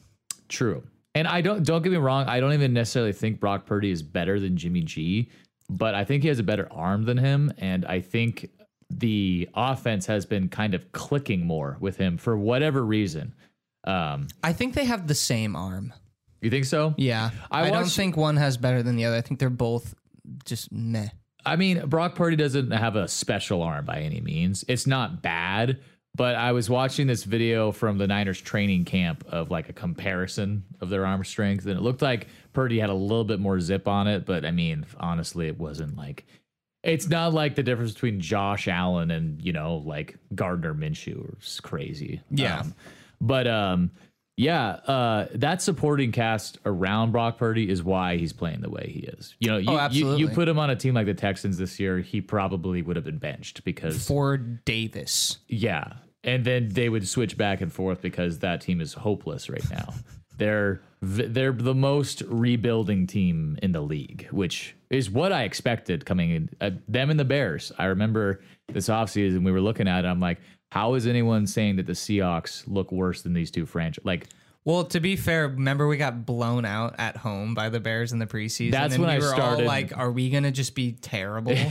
true. 0.49 0.83
And 1.15 1.27
I 1.27 1.41
don't 1.41 1.65
don't 1.65 1.81
get 1.81 1.91
me 1.91 1.97
wrong, 1.97 2.27
I 2.27 2.41
don't 2.41 2.53
even 2.53 2.75
necessarily 2.75 3.13
think 3.15 3.41
Brock 3.41 3.65
Purdy 3.65 3.91
is 3.91 4.03
better 4.03 4.39
than 4.39 4.55
Jimmy 4.57 4.83
G, 4.83 5.31
but 5.69 5.95
I 5.95 6.05
think 6.05 6.23
he 6.23 6.29
has 6.29 6.39
a 6.39 6.43
better 6.45 6.69
arm 6.71 7.05
than 7.05 7.19
him, 7.19 7.53
and 7.59 7.85
I 7.85 8.01
think 8.01 8.51
the 8.91 9.49
offense 9.55 10.07
has 10.07 10.27
been 10.27 10.49
kind 10.49 10.75
of 10.75 10.93
clicking 10.93 11.45
more 11.47 11.77
with 11.81 11.97
him 11.97 12.17
for 12.19 12.37
whatever 12.39 12.85
reason. 12.85 13.35
Um, 13.85 14.29
I 14.43 14.53
think 14.53 14.75
they 14.75 14.85
have 14.85 15.07
the 15.09 15.15
same 15.15 15.57
arm. 15.57 15.93
you 16.41 16.51
think 16.51 16.65
so? 16.67 16.95
Yeah. 16.97 17.31
I 17.51 17.63
I, 17.63 17.71
don't 17.71 17.83
watched- 17.83 17.97
think 17.97 18.17
one 18.17 18.37
has 18.37 18.57
better 18.57 18.83
than 18.83 18.97
the 18.97 19.05
other. 19.07 19.17
I 19.17 19.21
think 19.23 19.41
they're 19.41 19.51
both 19.51 19.95
just 20.45 20.71
meh. 20.73 21.09
I 21.45 21.55
mean, 21.57 21.87
Brock 21.89 22.17
Purdy 22.17 22.35
doesn't 22.37 22.73
have 22.73 22.97
a 22.97 23.07
special 23.07 23.63
arm 23.63 23.85
by 23.85 24.01
any 24.01 24.21
means. 24.21 24.65
It's 24.67 24.87
not 24.87 25.23
bad, 25.23 25.79
but 26.17 26.35
I 26.35 26.53
was 26.53 26.71
watching 26.71 27.07
this 27.07 27.25
video 27.25 27.73
from 27.73 27.99
the 27.99 28.07
Niners 28.07 28.41
training 28.41 28.87
camp 28.87 29.25
of 29.29 29.51
like 29.51 29.69
a 29.69 29.73
comparison 29.75 30.65
of 30.81 30.89
their 30.89 31.05
arm 31.05 31.23
strength, 31.25 31.67
and 31.67 31.77
it 31.77 31.83
looked 31.83 32.01
like 32.03 32.29
Purdy 32.55 32.79
had 32.79 32.89
a 32.89 32.95
little 32.95 33.25
bit 33.25 33.39
more 33.39 33.61
zip 33.61 33.87
on 33.87 34.07
it. 34.07 34.25
But 34.25 34.45
I 34.47 34.51
mean, 34.51 34.87
honestly, 34.99 35.47
it 35.47 35.59
wasn't 35.59 35.97
like 35.97 36.25
it's 36.83 37.09
not 37.09 37.35
like 37.35 37.55
the 37.55 37.63
difference 37.63 37.93
between 37.93 38.21
Josh 38.21 38.67
Allen 38.67 39.11
and 39.11 39.43
you 39.43 39.53
know 39.53 39.77
like 39.85 40.17
Gardner 40.35 40.75
Minshew. 40.75 41.35
It's 41.35 41.61
crazy. 41.61 42.23
Yeah. 42.31 42.61
Um, 42.61 42.75
but 43.21 43.47
um, 43.47 43.91
yeah, 44.37 44.69
uh, 44.69 45.29
that 45.35 45.63
supporting 45.63 46.13
cast 46.13 46.59
around 46.67 47.13
Brock 47.13 47.39
Purdy 47.39 47.69
is 47.71 47.83
why 47.83 48.19
he's 48.19 48.33
playing 48.35 48.61
the 48.61 48.69
way 48.69 48.91
he 48.93 49.01
is. 49.01 49.35
You 49.41 49.51
know, 49.51 49.57
you, 49.57 49.71
Oh, 49.71 49.89
you, 49.91 50.17
you 50.17 50.29
put 50.29 50.47
him 50.47 50.59
on 50.59 50.69
a 50.69 50.77
team 50.77 50.95
like 50.95 51.07
the 51.07 51.15
Texans 51.15 51.57
this 51.57 51.81
year, 51.81 52.01
he 52.01 52.21
probably 52.21 52.83
would 52.83 52.97
have 52.97 53.05
been 53.05 53.19
benched 53.19 53.65
because 53.65 54.07
For 54.07 54.37
Davis. 54.37 55.39
yeah, 55.49 55.95
and 56.27 56.45
then 56.45 56.69
they 56.69 56.89
would 56.89 57.09
switch 57.09 57.39
back 57.39 57.61
and 57.61 57.73
forth 57.73 58.03
because 58.03 58.41
that 58.41 58.61
team 58.61 58.81
is 58.81 58.93
hopeless 58.93 59.49
right 59.49 59.65
now. 59.71 59.95
they're 60.39 60.83
they're 61.01 61.53
the 61.53 61.75
most 61.75 62.23
rebuilding 62.27 63.07
team 63.07 63.59
in 63.63 63.73
the 63.73 63.81
league, 63.81 64.27
which 64.31 64.75
is 64.91 65.11
what 65.11 65.33
I 65.33 65.45
expected 65.45 66.05
coming 66.05 66.31
in. 66.31 66.51
Uh, 66.61 66.71
them 66.89 67.11
and 67.11 67.21
the 67.21 67.25
Bears. 67.25 67.71
I 67.79 67.87
remember 67.87 68.41
this 68.69 68.89
offseason 68.89 69.45
we 69.45 69.53
were 69.53 69.61
looking 69.61 69.89
at 69.89 70.05
it. 70.05 70.09
I'm 70.09 70.21
like, 70.21 70.41
how 70.73 70.95
is 70.95 71.07
anyone 71.07 71.47
saying 71.47 71.77
that 71.77 71.87
the 71.87 71.93
Seahawks 71.93 72.65
look 72.67 72.91
worse 72.91 73.23
than 73.23 73.35
these 73.35 73.51
two 73.51 73.67
franchises? 73.67 74.05
Like, 74.05 74.29
Well, 74.67 74.83
to 74.87 74.99
be 74.99 75.15
fair, 75.15 75.47
remember 75.47 75.87
we 75.87 75.97
got 75.97 76.27
blown 76.27 76.65
out 76.65 76.97
at 76.99 77.17
home 77.17 77.55
by 77.55 77.69
the 77.69 77.79
Bears 77.79 78.13
in 78.13 78.19
the 78.19 78.27
preseason. 78.27 78.73
That's 78.73 78.95
and 78.95 79.05
when 79.05 79.11
we 79.11 79.15
I 79.15 79.19
were 79.21 79.33
started- 79.33 79.63
All 79.63 79.67
like, 79.67 79.97
are 79.97 80.11
we 80.11 80.29
gonna 80.29 80.51
just 80.51 80.75
be 80.75 80.93
terrible? 80.93 81.53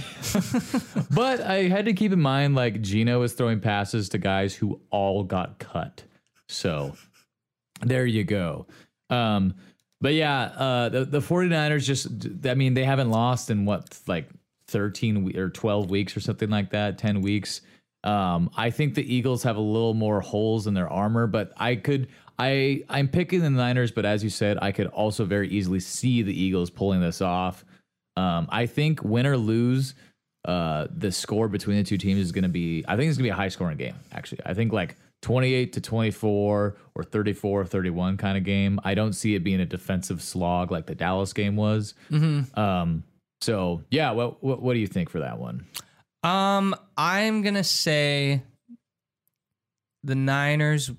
But 1.12 1.42
I 1.42 1.64
had 1.64 1.86
to 1.86 1.94
keep 1.94 2.14
in 2.14 2.22
mind 2.22 2.56
like 2.56 2.82
Gino 2.82 3.20
was 3.20 3.34
throwing 3.34 3.60
passes 3.60 4.08
to 4.10 4.18
guys 4.18 4.56
who 4.56 4.80
all 4.92 5.26
got 5.26 5.60
cut. 5.60 6.04
So 6.48 6.96
there 7.82 8.06
you 8.06 8.24
go. 8.24 8.66
Um, 9.10 9.56
but 10.00 10.14
yeah, 10.14 10.44
uh, 10.44 10.90
the, 10.90 11.04
the 11.06 11.20
49ers 11.20 11.84
just, 11.84 12.08
I 12.46 12.54
mean, 12.54 12.76
they 12.76 12.86
haven't 12.86 13.10
lost 13.10 13.50
in 13.50 13.66
what, 13.66 14.00
like 14.08 14.30
13 14.68 15.38
or 15.38 15.50
12 15.50 15.90
weeks 15.90 16.16
or 16.16 16.22
something 16.22 16.50
like 16.50 16.70
that, 16.72 16.98
10 16.98 17.22
weeks. 17.22 17.60
Um, 18.06 18.52
I 18.56 18.70
think 18.70 18.94
the 18.96 19.14
Eagles 19.16 19.44
have 19.44 19.58
a 19.58 19.62
little 19.62 19.94
more 19.96 20.22
holes 20.22 20.68
in 20.68 20.74
their 20.74 20.90
armor, 20.90 21.28
but 21.28 21.52
I 21.58 21.76
could, 21.76 22.08
I, 22.38 22.84
I'm 22.90 23.08
picking 23.08 23.42
the 23.42 23.50
Niners, 23.50 23.92
but 23.92 24.06
as 24.06 24.24
you 24.24 24.30
said, 24.30 24.58
I 24.62 24.72
could 24.72 24.88
also 24.88 25.26
very 25.26 25.48
easily 25.50 25.80
see 25.80 26.22
the 26.22 26.38
Eagles 26.40 26.70
pulling 26.70 27.02
this 27.02 27.22
off. 27.22 27.64
Um, 28.18 28.48
I 28.50 28.66
think 28.66 29.04
win 29.04 29.26
or 29.26 29.38
lose, 29.38 29.96
uh, 30.46 30.88
the 30.96 31.12
score 31.12 31.48
between 31.48 31.78
the 31.78 31.84
two 31.84 31.98
teams 31.98 32.20
is 32.20 32.32
going 32.32 32.44
to 32.44 32.50
be, 32.50 32.84
I 32.88 32.96
think 32.96 33.10
it's 33.10 33.18
going 33.18 33.24
to 33.26 33.28
be 33.28 33.34
a 33.34 33.36
high 33.36 33.50
scoring 33.50 33.78
game, 33.78 33.96
actually. 34.12 34.42
I 34.46 34.54
think 34.54 34.74
like 34.74 34.96
28 35.22 35.74
to 35.74 35.82
24 35.82 36.76
or 36.94 37.04
34 37.04 37.66
31 37.66 38.18
kind 38.18 38.38
of 38.38 38.44
game. 38.44 38.80
I 38.84 38.94
don't 38.94 39.14
see 39.14 39.34
it 39.36 39.44
being 39.44 39.60
a 39.62 39.66
defensive 39.66 40.22
slog 40.22 40.72
like 40.72 40.86
the 40.86 40.96
Dallas 40.96 41.34
game 41.34 41.56
was. 41.56 41.94
Um, 42.54 43.04
so, 43.42 43.82
yeah, 43.90 44.12
what, 44.12 44.44
what, 44.44 44.62
what 44.62 44.74
do 44.74 44.80
you 44.80 44.88
think 44.88 45.10
for 45.10 45.20
that 45.22 45.40
one? 45.40 45.66
um, 46.24 46.76
I'm 46.98 47.42
gonna 47.44 47.64
say 47.64 48.42
the 50.04 50.16
Niners. 50.16 50.92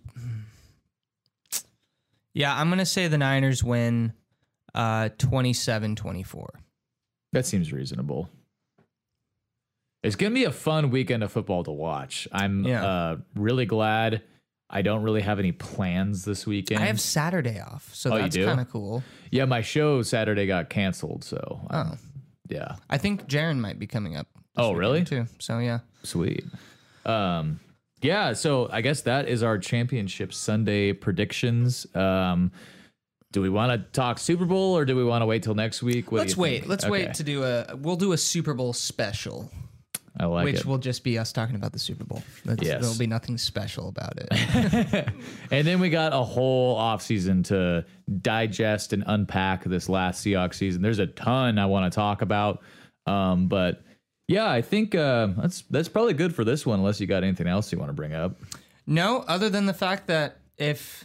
Yeah, 2.37 2.55
I'm 2.55 2.69
gonna 2.69 2.85
say 2.85 3.09
the 3.09 3.17
Niners 3.19 3.65
win 3.65 4.13
uh 4.75 5.09
27-24. 5.17 6.49
That 7.33 7.47
seems 7.47 7.73
reasonable. 7.73 8.29
It's 10.03 10.17
going 10.17 10.33
to 10.33 10.35
be 10.35 10.45
a 10.45 10.53
fun 10.53 10.91
weekend 10.91 11.25
of 11.25 11.33
football 11.33 11.65
to 11.65 11.73
watch. 11.73 12.29
I'm 12.31 12.63
Yeah. 12.65 12.85
uh, 12.87 13.17
really 13.35 13.67
glad 13.67 14.23
I 14.71 14.83
don't 14.83 15.03
really 15.03 15.23
have 15.23 15.39
any 15.39 15.51
plans 15.53 16.25
this 16.25 16.47
weekend. 16.47 16.83
I 16.83 16.87
have 16.87 17.01
Saturday 17.01 17.59
off, 17.61 17.93
so 17.95 18.13
Oh, 18.13 18.19
that's 18.19 18.37
kind 18.37 18.61
of 18.61 18.71
cool. 18.71 19.03
yeah, 19.31 19.47
my 19.47 19.63
show 19.63 20.03
Saturday 20.03 20.47
got 20.47 20.69
canceled, 20.71 21.25
so 21.25 21.61
um, 21.71 21.93
Oh, 21.93 21.99
yeah, 22.49 22.77
I 22.91 22.99
think 22.99 23.27
Jaron 23.29 23.59
might 23.59 23.79
be 23.79 23.87
coming 23.87 24.15
up. 24.17 24.29
Oh, 24.57 24.73
really? 24.75 25.05
Too. 25.05 25.27
So 25.41 25.59
yeah. 25.59 25.81
sweet. 26.05 26.45
Um, 27.05 27.59
yeah, 28.03 28.33
so 28.33 28.69
I 28.71 28.81
guess 28.81 29.03
that 29.03 29.29
is 29.29 29.43
our 29.43 29.59
championship 29.59 30.33
Sunday 30.33 30.93
predictions. 30.93 31.87
Um, 31.95 32.53
do 33.33 33.43
we 33.43 33.49
want 33.49 33.73
to 33.73 33.91
talk 33.93 34.19
Super 34.19 34.45
Bowl 34.45 34.77
or 34.77 34.85
do 34.85 34.97
we 34.97 35.05
want 35.05 35.23
to 35.23 35.27
wait 35.27 35.43
till 35.43 35.55
next 35.55 35.83
week? 35.83 36.11
What 36.13 36.19
Let's 36.21 36.37
wait. 36.37 36.61
think? 36.61 36.69
Let's 36.71 36.85
Okay, 36.85 36.91
wait 36.91 37.15
to 37.15 37.23
do 37.25 37.43
a. 37.45 37.77
We'll 37.77 37.97
do 37.97 38.13
a 38.13 38.17
Super 38.19 38.55
Bowl 38.55 38.73
special, 38.73 39.51
I 40.19 40.25
like 40.25 40.45
which 40.45 40.61
it. 40.61 40.65
will 40.67 40.79
just 40.79 41.05
be 41.05 41.19
us 41.19 41.33
talking 41.33 41.57
about 41.57 41.73
the 41.73 41.79
Super 41.79 42.05
Bowl. 42.05 42.23
That's, 42.47 42.63
Yes. 42.63 42.81
There'll 42.81 42.97
be 42.99 43.07
nothing 43.07 43.37
special 43.37 43.89
about 43.89 44.15
it. 44.17 45.09
and 45.51 45.67
then 45.67 45.81
we 45.81 45.91
got 45.91 46.15
a 46.15 46.23
whole 46.23 46.79
offseason 46.79 47.45
to 47.47 47.85
digest 48.23 48.95
and 48.95 49.05
unpack 49.07 49.65
this 49.65 49.89
last 49.91 50.25
Seahawks 50.25 50.55
season. 50.55 50.81
There's 50.81 51.01
a 51.01 51.07
ton 51.09 51.59
I 51.59 51.67
want 51.67 51.93
to 51.93 51.95
talk 51.95 52.23
about. 52.23 52.63
Um, 53.07 53.49
but 53.49 53.83
yeah, 54.29 54.51
I 54.51 54.63
think 54.63 54.95
uh, 54.95 55.29
that's 55.37 55.63
that's 55.71 55.89
probably 55.89 56.15
good 56.15 56.35
for 56.35 56.45
this 56.45 56.65
one, 56.67 56.79
unless 56.81 57.01
you 57.01 57.07
got 57.07 57.23
anything 57.25 57.47
else 57.47 57.71
you 57.73 57.79
want 57.79 57.89
to 57.91 57.95
bring 57.95 58.15
up. 58.15 58.37
no, 58.87 59.25
other 59.29 59.49
than 59.51 59.67
the 59.67 59.75
fact 59.75 60.07
that 60.09 60.39
if 60.59 61.05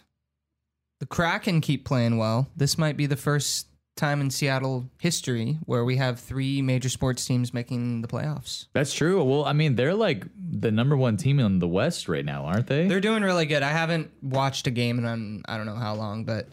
the 0.99 1.05
Kraken 1.05 1.61
keep 1.61 1.85
playing 1.85 2.17
well, 2.17 2.47
this 2.55 2.77
might 2.77 2.95
be 2.97 3.05
the 3.05 3.15
first 3.17 3.67
time 3.97 4.21
in 4.21 4.29
Seattle 4.29 4.89
history 4.99 5.57
where 5.65 5.83
we 5.83 5.97
have 5.97 6.19
three 6.19 6.61
major 6.61 6.89
sports 6.89 7.25
teams 7.25 7.53
making 7.53 8.01
the 8.01 8.07
playoffs. 8.07 8.67
That's 8.73 8.93
true. 8.93 9.21
Well, 9.23 9.43
I 9.45 9.53
mean, 9.53 9.75
they're 9.75 9.93
like 9.93 10.25
the 10.37 10.71
number 10.71 10.95
one 10.95 11.17
team 11.17 11.39
in 11.39 11.59
the 11.59 11.67
West 11.67 12.07
right 12.07 12.23
now, 12.25 12.45
aren't 12.45 12.67
they? 12.67 12.87
They're 12.87 13.01
doing 13.01 13.21
really 13.21 13.45
good. 13.45 13.61
I 13.63 13.69
haven't 13.69 14.09
watched 14.23 14.65
a 14.67 14.71
game 14.71 14.97
in 14.99 15.05
um, 15.05 15.41
I 15.47 15.57
don't 15.57 15.65
know 15.65 15.75
how 15.75 15.93
long, 15.95 16.23
but 16.23 16.47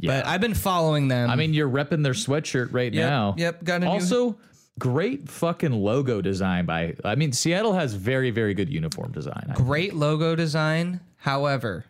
Yeah. 0.00 0.20
but 0.20 0.26
I've 0.26 0.40
been 0.40 0.54
following 0.54 1.08
them. 1.08 1.30
I 1.30 1.36
mean, 1.36 1.54
you're 1.54 1.68
repping 1.70 2.02
their 2.02 2.12
sweatshirt 2.14 2.70
right 2.72 2.92
Yep, 2.92 3.08
now. 3.08 3.34
yep, 3.38 3.62
got 3.64 3.76
a 3.82 3.84
new- 3.84 3.90
also, 3.90 4.38
great 4.80 5.28
fucking 5.28 5.72
logo 5.72 6.20
design 6.20 6.66
by. 6.66 6.96
I 7.04 7.14
mean, 7.14 7.30
Seattle 7.32 7.74
has 7.74 7.94
very, 7.94 8.30
very 8.32 8.54
good 8.54 8.68
uniform 8.68 9.12
design. 9.12 9.46
I- 9.50 9.54
great 9.54 9.94
logo 9.94 10.34
design. 10.34 11.00
However, 11.16 11.84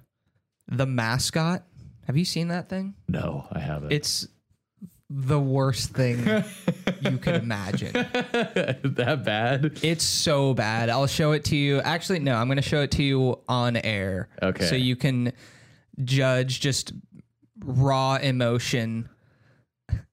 the 0.68 0.84
mascot. 0.86 1.62
Have 2.06 2.16
you 2.16 2.24
seen 2.24 2.48
that 2.48 2.68
thing? 2.68 2.94
no, 3.08 3.46
I 3.52 3.60
haven't. 3.60 3.92
It's 3.92 4.26
the 5.08 5.38
worst 5.40 5.90
thing 5.90 6.18
you 7.00 7.18
could 7.18 7.36
imagine. 7.36 7.92
that 7.92 9.22
bad. 9.24 9.78
It's 9.82 10.04
so 10.04 10.52
bad. 10.54 10.88
I'll 10.88 11.06
show 11.06 11.32
it 11.32 11.44
to 11.46 11.56
you. 11.56 11.80
Actually, 11.80 12.18
no, 12.20 12.34
I'm 12.34 12.46
going 12.48 12.56
to 12.56 12.62
show 12.62 12.82
it 12.82 12.90
to 12.92 13.02
you 13.02 13.38
on 13.48 13.76
air. 13.76 14.28
Okay. 14.42 14.66
So 14.66 14.74
you 14.76 14.96
can 14.96 15.32
judge 16.04 16.60
just 16.60 16.92
raw 17.64 18.16
emotion. 18.16 19.08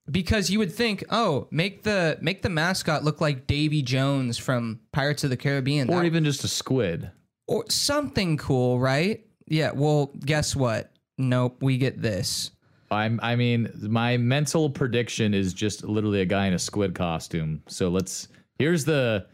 Because 0.10 0.50
you 0.50 0.60
would 0.60 0.72
think, 0.74 1.04
oh, 1.10 1.48
make 1.52 1.84
the 1.84 2.18
make 2.22 2.42
the 2.42 2.50
mascot 2.50 3.04
look 3.04 3.20
like 3.20 3.46
Davy 3.46 3.82
Jones 3.82 4.38
from 4.38 4.80
Pirates 4.94 5.24
of 5.26 5.30
the 5.30 5.38
Caribbean, 5.38 5.90
Or 5.90 5.98
That- 6.00 6.06
even 6.06 6.24
just 6.24 6.44
a 6.44 6.48
squid. 6.48 7.12
or 7.48 7.66
something 7.70 8.38
cool, 8.38 8.80
right? 8.80 9.26
Yeah. 9.48 9.72
Well, 9.72 10.12
guess 10.26 10.56
what? 10.56 10.92
Nope. 11.18 11.62
We 11.62 11.78
get 11.78 12.02
this. 12.02 12.52
I'm. 12.90 13.20
I 13.22 13.36
mean, 13.36 13.70
my 13.82 14.16
mental 14.18 14.70
prediction 14.70 15.34
is 15.34 15.54
just 15.54 15.84
literally 15.84 16.22
a 16.22 16.26
guy 16.26 16.48
in 16.48 16.54
a 16.54 16.60
squid 16.60 16.96
costume. 16.96 17.62
So 17.68 17.90
let's. 17.90 18.30
Here's 18.60 18.86
the 18.86 19.26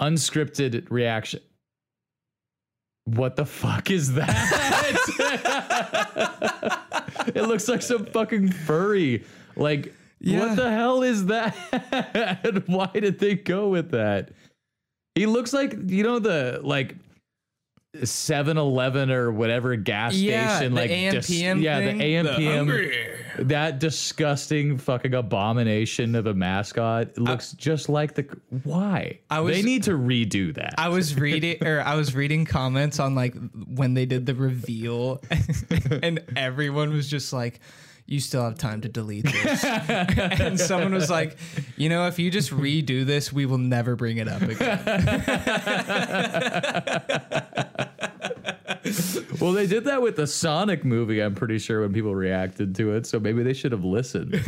unscripted 0.00 0.90
reaction. 0.90 1.40
What 3.06 3.36
the 3.36 3.44
fuck 3.46 3.90
is 3.90 4.14
that? 4.14 5.00
it 7.34 7.42
looks 7.42 7.68
like 7.68 7.82
some 7.82 8.06
fucking 8.06 8.50
furry. 8.50 9.24
Like, 9.56 9.94
Yeah. 10.20 10.40
what 10.40 10.56
the 10.56 10.70
hell 10.70 11.02
is 11.02 11.26
that? 11.26 11.54
Why 12.66 12.90
did 12.94 13.18
they 13.18 13.34
go 13.34 13.68
with 13.68 13.90
that? 13.92 14.30
He 15.14 15.26
looks 15.26 15.52
like 15.52 15.74
you 15.86 16.02
know 16.02 16.18
the 16.18 16.60
like 16.62 16.96
7-Eleven 17.96 19.10
or 19.12 19.30
whatever 19.30 19.76
gas 19.76 20.14
Yeah, 20.16 20.56
station, 20.56 20.74
the 20.74 20.80
like 20.80 20.90
AM 20.90 21.12
dis- 21.14 21.26
PM 21.28 21.60
yeah, 21.60 21.78
thing. 21.78 21.98
the 21.98 22.04
AM 22.04 22.26
The 22.26 22.34
PM, 22.34 23.46
that 23.48 23.78
disgusting 23.78 24.78
fucking 24.78 25.14
abomination 25.14 26.16
of 26.16 26.26
a 26.26 26.34
mascot 26.34 27.08
It 27.10 27.18
looks 27.18 27.52
just 27.52 27.88
like 27.88 28.14
the. 28.14 28.26
Why? 28.64 29.20
I 29.30 29.38
was- 29.40 29.54
they 29.56 29.62
need 29.62 29.84
to 29.84 29.92
redo 29.92 30.52
that. 30.54 30.74
I 30.78 30.88
was 30.88 31.14
reading 31.16 31.64
or 31.64 31.80
I 31.82 31.94
was 31.94 32.14
reading 32.16 32.44
comments 32.44 32.98
on 32.98 33.14
like 33.14 33.36
when 33.68 33.94
they 33.94 34.06
did 34.06 34.26
the 34.26 34.34
reveal 34.34 35.22
and 36.02 36.20
everyone 36.36 36.92
was 36.92 37.08
just 37.08 37.32
like 37.32 37.60
you 38.06 38.20
still 38.20 38.42
have 38.42 38.58
time 38.58 38.80
to 38.82 38.88
delete 38.88 39.24
this. 39.24 39.64
and 39.64 40.58
someone 40.60 40.92
was 40.92 41.08
like, 41.10 41.36
"You 41.76 41.88
know, 41.88 42.06
if 42.06 42.18
you 42.18 42.30
just 42.30 42.50
redo 42.50 43.04
this, 43.06 43.32
we 43.32 43.46
will 43.46 43.58
never 43.58 43.96
bring 43.96 44.18
it 44.18 44.28
up 44.28 44.42
again." 44.42 44.80
well, 49.40 49.52
they 49.52 49.66
did 49.66 49.84
that 49.84 50.02
with 50.02 50.16
the 50.16 50.26
Sonic 50.26 50.84
movie. 50.84 51.20
I'm 51.20 51.34
pretty 51.34 51.58
sure 51.58 51.80
when 51.80 51.92
people 51.92 52.14
reacted 52.14 52.74
to 52.76 52.94
it, 52.94 53.06
so 53.06 53.18
maybe 53.18 53.42
they 53.42 53.54
should 53.54 53.72
have 53.72 53.84
listened. 53.84 54.34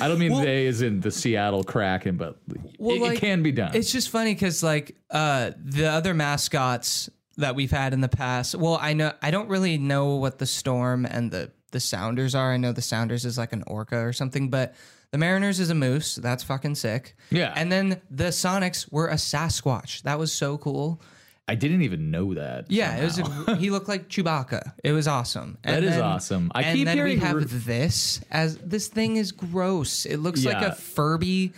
I 0.00 0.08
don't 0.08 0.18
mean 0.18 0.42
they 0.42 0.66
as 0.66 0.82
in 0.82 1.00
the 1.00 1.10
Seattle 1.10 1.62
Kraken, 1.62 2.16
but 2.16 2.38
Well, 2.78 2.96
it, 2.96 3.02
like, 3.02 3.18
it 3.18 3.20
can 3.20 3.42
be 3.42 3.52
done. 3.52 3.72
It's 3.74 3.92
just 3.92 4.08
funny 4.08 4.34
cuz 4.34 4.62
like 4.62 4.96
uh 5.10 5.52
the 5.62 5.86
other 5.86 6.14
mascots 6.14 7.10
that 7.36 7.54
we've 7.54 7.70
had 7.70 7.92
in 7.92 8.00
the 8.00 8.08
past. 8.08 8.54
Well, 8.54 8.78
I 8.80 8.94
know 8.94 9.12
I 9.22 9.30
don't 9.30 9.48
really 9.48 9.78
know 9.78 10.16
what 10.16 10.38
the 10.38 10.46
Storm 10.46 11.04
and 11.04 11.30
the 11.30 11.52
the 11.74 11.80
Sounders 11.80 12.34
are. 12.34 12.52
I 12.54 12.56
know 12.56 12.72
the 12.72 12.80
Sounders 12.80 13.26
is 13.26 13.36
like 13.36 13.52
an 13.52 13.62
orca 13.66 13.98
or 13.98 14.14
something, 14.14 14.48
but 14.48 14.74
the 15.10 15.18
Mariners 15.18 15.60
is 15.60 15.68
a 15.68 15.74
moose. 15.74 16.14
That's 16.14 16.42
fucking 16.42 16.76
sick. 16.76 17.14
Yeah. 17.30 17.52
And 17.54 17.70
then 17.70 18.00
the 18.10 18.28
Sonics 18.28 18.90
were 18.90 19.08
a 19.08 19.14
Sasquatch. 19.16 20.02
That 20.02 20.18
was 20.18 20.32
so 20.32 20.56
cool. 20.56 21.02
I 21.46 21.54
didn't 21.56 21.82
even 21.82 22.10
know 22.10 22.32
that. 22.34 22.70
Yeah, 22.70 22.96
it 22.96 23.04
was. 23.04 23.18
A, 23.18 23.56
he 23.56 23.68
looked 23.68 23.86
like 23.88 24.08
Chewbacca. 24.08 24.72
It 24.82 24.92
was 24.92 25.06
awesome. 25.06 25.58
That 25.62 25.74
And 25.74 25.84
is 25.84 25.90
then- 25.90 26.00
awesome. 26.00 26.50
I 26.54 26.62
and 26.62 26.78
keep 26.78 26.86
then 26.86 26.96
hearing 26.96 27.18
we 27.20 27.24
have 27.26 27.36
ru- 27.36 27.44
this 27.44 28.22
as 28.30 28.56
this 28.58 28.88
thing 28.88 29.16
is 29.16 29.30
gross. 29.30 30.06
It 30.06 30.16
looks 30.20 30.42
like 30.44 30.62
a 30.62 30.72
Furby. 30.72 31.52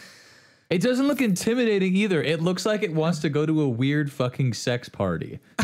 It 0.68 0.82
doesn't 0.82 1.06
look 1.06 1.20
intimidating 1.20 1.94
either. 1.94 2.20
It 2.20 2.42
looks 2.42 2.66
like 2.66 2.82
it 2.82 2.92
wants 2.92 3.20
to 3.20 3.28
go 3.28 3.46
to 3.46 3.60
a 3.62 3.68
weird 3.68 4.10
fucking 4.10 4.54
sex 4.54 4.88
party. 4.88 5.38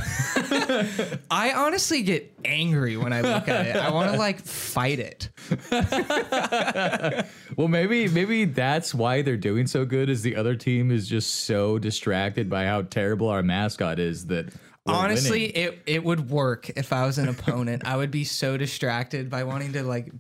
I 1.31 1.53
honestly 1.53 2.03
get 2.03 2.33
angry 2.45 2.97
when 2.97 3.13
I 3.13 3.21
look 3.21 3.49
at 3.49 3.67
it. 3.67 3.77
I 3.77 3.91
want 3.91 4.13
to 4.13 4.19
like 4.19 4.41
fight 4.45 4.99
it. 4.99 5.29
Well, 7.57 7.69
maybe 7.69 8.09
maybe 8.09 8.47
that's 8.47 8.95
why 8.95 9.21
they're 9.23 9.37
doing 9.37 9.67
so 9.67 9.85
good. 9.85 10.09
Is 10.09 10.23
the 10.23 10.37
other 10.37 10.57
team 10.57 10.91
is 10.91 11.07
just 11.07 11.45
so 11.45 11.79
distracted 11.79 12.49
by 12.49 12.65
how 12.65 12.83
terrible 12.83 13.29
our 13.29 13.43
mascot 13.43 13.99
is 13.99 14.27
that 14.29 14.47
we're 14.87 14.95
Honestly, 14.95 15.53
winning. 15.55 15.73
it 15.75 15.83
it 15.87 16.05
would 16.05 16.31
work 16.31 16.71
if 16.71 16.93
I 16.93 17.05
was 17.07 17.19
an 17.19 17.29
opponent. 17.29 17.83
I 17.85 17.97
would 17.97 18.11
be 18.11 18.25
so 18.25 18.57
distracted 18.57 19.29
by 19.29 19.45
wanting 19.45 19.75
to 19.75 19.83
like 19.83 20.11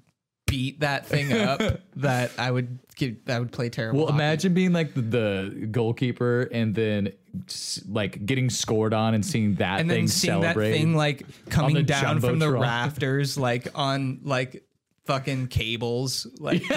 beat 0.52 0.80
that 0.80 1.06
thing 1.06 1.32
up 1.32 1.60
that 1.96 2.30
I 2.38 2.50
would 2.50 2.78
get 2.96 3.16
I 3.28 3.38
would 3.38 3.50
play 3.52 3.70
terrible. 3.70 4.00
Well, 4.00 4.06
hockey. 4.08 4.16
imagine 4.16 4.52
being 4.54 4.72
like 4.74 4.92
the, 4.94 5.00
the 5.00 5.66
goalkeeper 5.70 6.42
and 6.52 6.74
then 6.74 7.12
s- 7.48 7.82
like 7.88 8.24
getting 8.26 8.50
scored 8.50 8.92
on 8.92 9.14
and 9.14 9.24
seeing 9.24 9.54
that 9.56 9.80
and 9.80 9.88
thing 9.88 10.00
then 10.02 10.08
seeing 10.08 10.42
celebrate. 10.42 10.70
that 10.72 10.76
thing 10.76 10.94
like 10.94 11.24
coming 11.48 11.74
the 11.76 11.82
down 11.82 12.20
from 12.20 12.38
the 12.38 12.46
Jumbotron. 12.46 12.60
rafters, 12.60 13.38
like 13.38 13.68
on 13.74 14.20
like 14.24 14.62
fucking 15.04 15.48
cables. 15.48 16.26
Like 16.38 16.62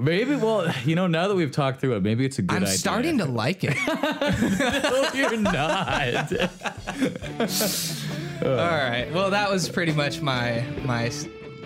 maybe, 0.00 0.36
well, 0.36 0.72
you 0.84 0.94
know, 0.94 1.06
now 1.06 1.28
that 1.28 1.34
we've 1.34 1.52
talked 1.52 1.80
through 1.80 1.96
it, 1.96 2.02
maybe 2.02 2.24
it's 2.24 2.38
a 2.38 2.42
good 2.42 2.56
I'm 2.58 2.62
idea. 2.64 2.76
starting 2.76 3.18
to 3.18 3.24
like 3.26 3.64
it. 3.64 3.76
no, 3.86 5.10
you're 5.14 5.36
not. 5.36 6.32
All 8.42 8.48
right. 8.48 9.08
Well, 9.12 9.30
that 9.30 9.50
was 9.50 9.68
pretty 9.68 9.92
much 9.92 10.20
my 10.20 10.64
my 10.84 11.10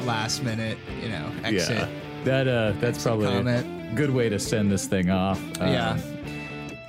last 0.00 0.42
minute, 0.42 0.78
you 1.02 1.08
know, 1.08 1.30
exit. 1.44 1.76
yeah, 1.76 1.88
that 2.24 2.48
uh, 2.48 2.72
that's 2.80 3.02
probably 3.02 3.26
comment. 3.26 3.92
a 3.92 3.94
good 3.94 4.10
way 4.10 4.28
to 4.28 4.38
send 4.38 4.70
this 4.70 4.86
thing 4.86 5.10
off. 5.10 5.40
Uh, 5.60 5.64
Yeah. 5.66 5.98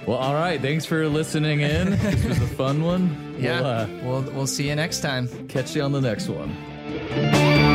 Well, 0.07 0.17
all 0.17 0.33
right. 0.35 0.61
Thanks 0.61 0.85
for 0.85 1.07
listening 1.07 1.61
in. 1.61 1.91
this 1.99 2.25
was 2.25 2.41
a 2.41 2.47
fun 2.47 2.83
one. 2.83 3.35
Yeah. 3.39 3.59
We'll, 3.59 3.65
uh, 3.65 3.87
we'll, 4.03 4.33
we'll 4.33 4.47
see 4.47 4.69
you 4.69 4.75
next 4.75 5.01
time. 5.01 5.27
Catch 5.47 5.75
you 5.75 5.81
on 5.81 5.91
the 5.91 6.01
next 6.01 6.29
one. 6.29 7.74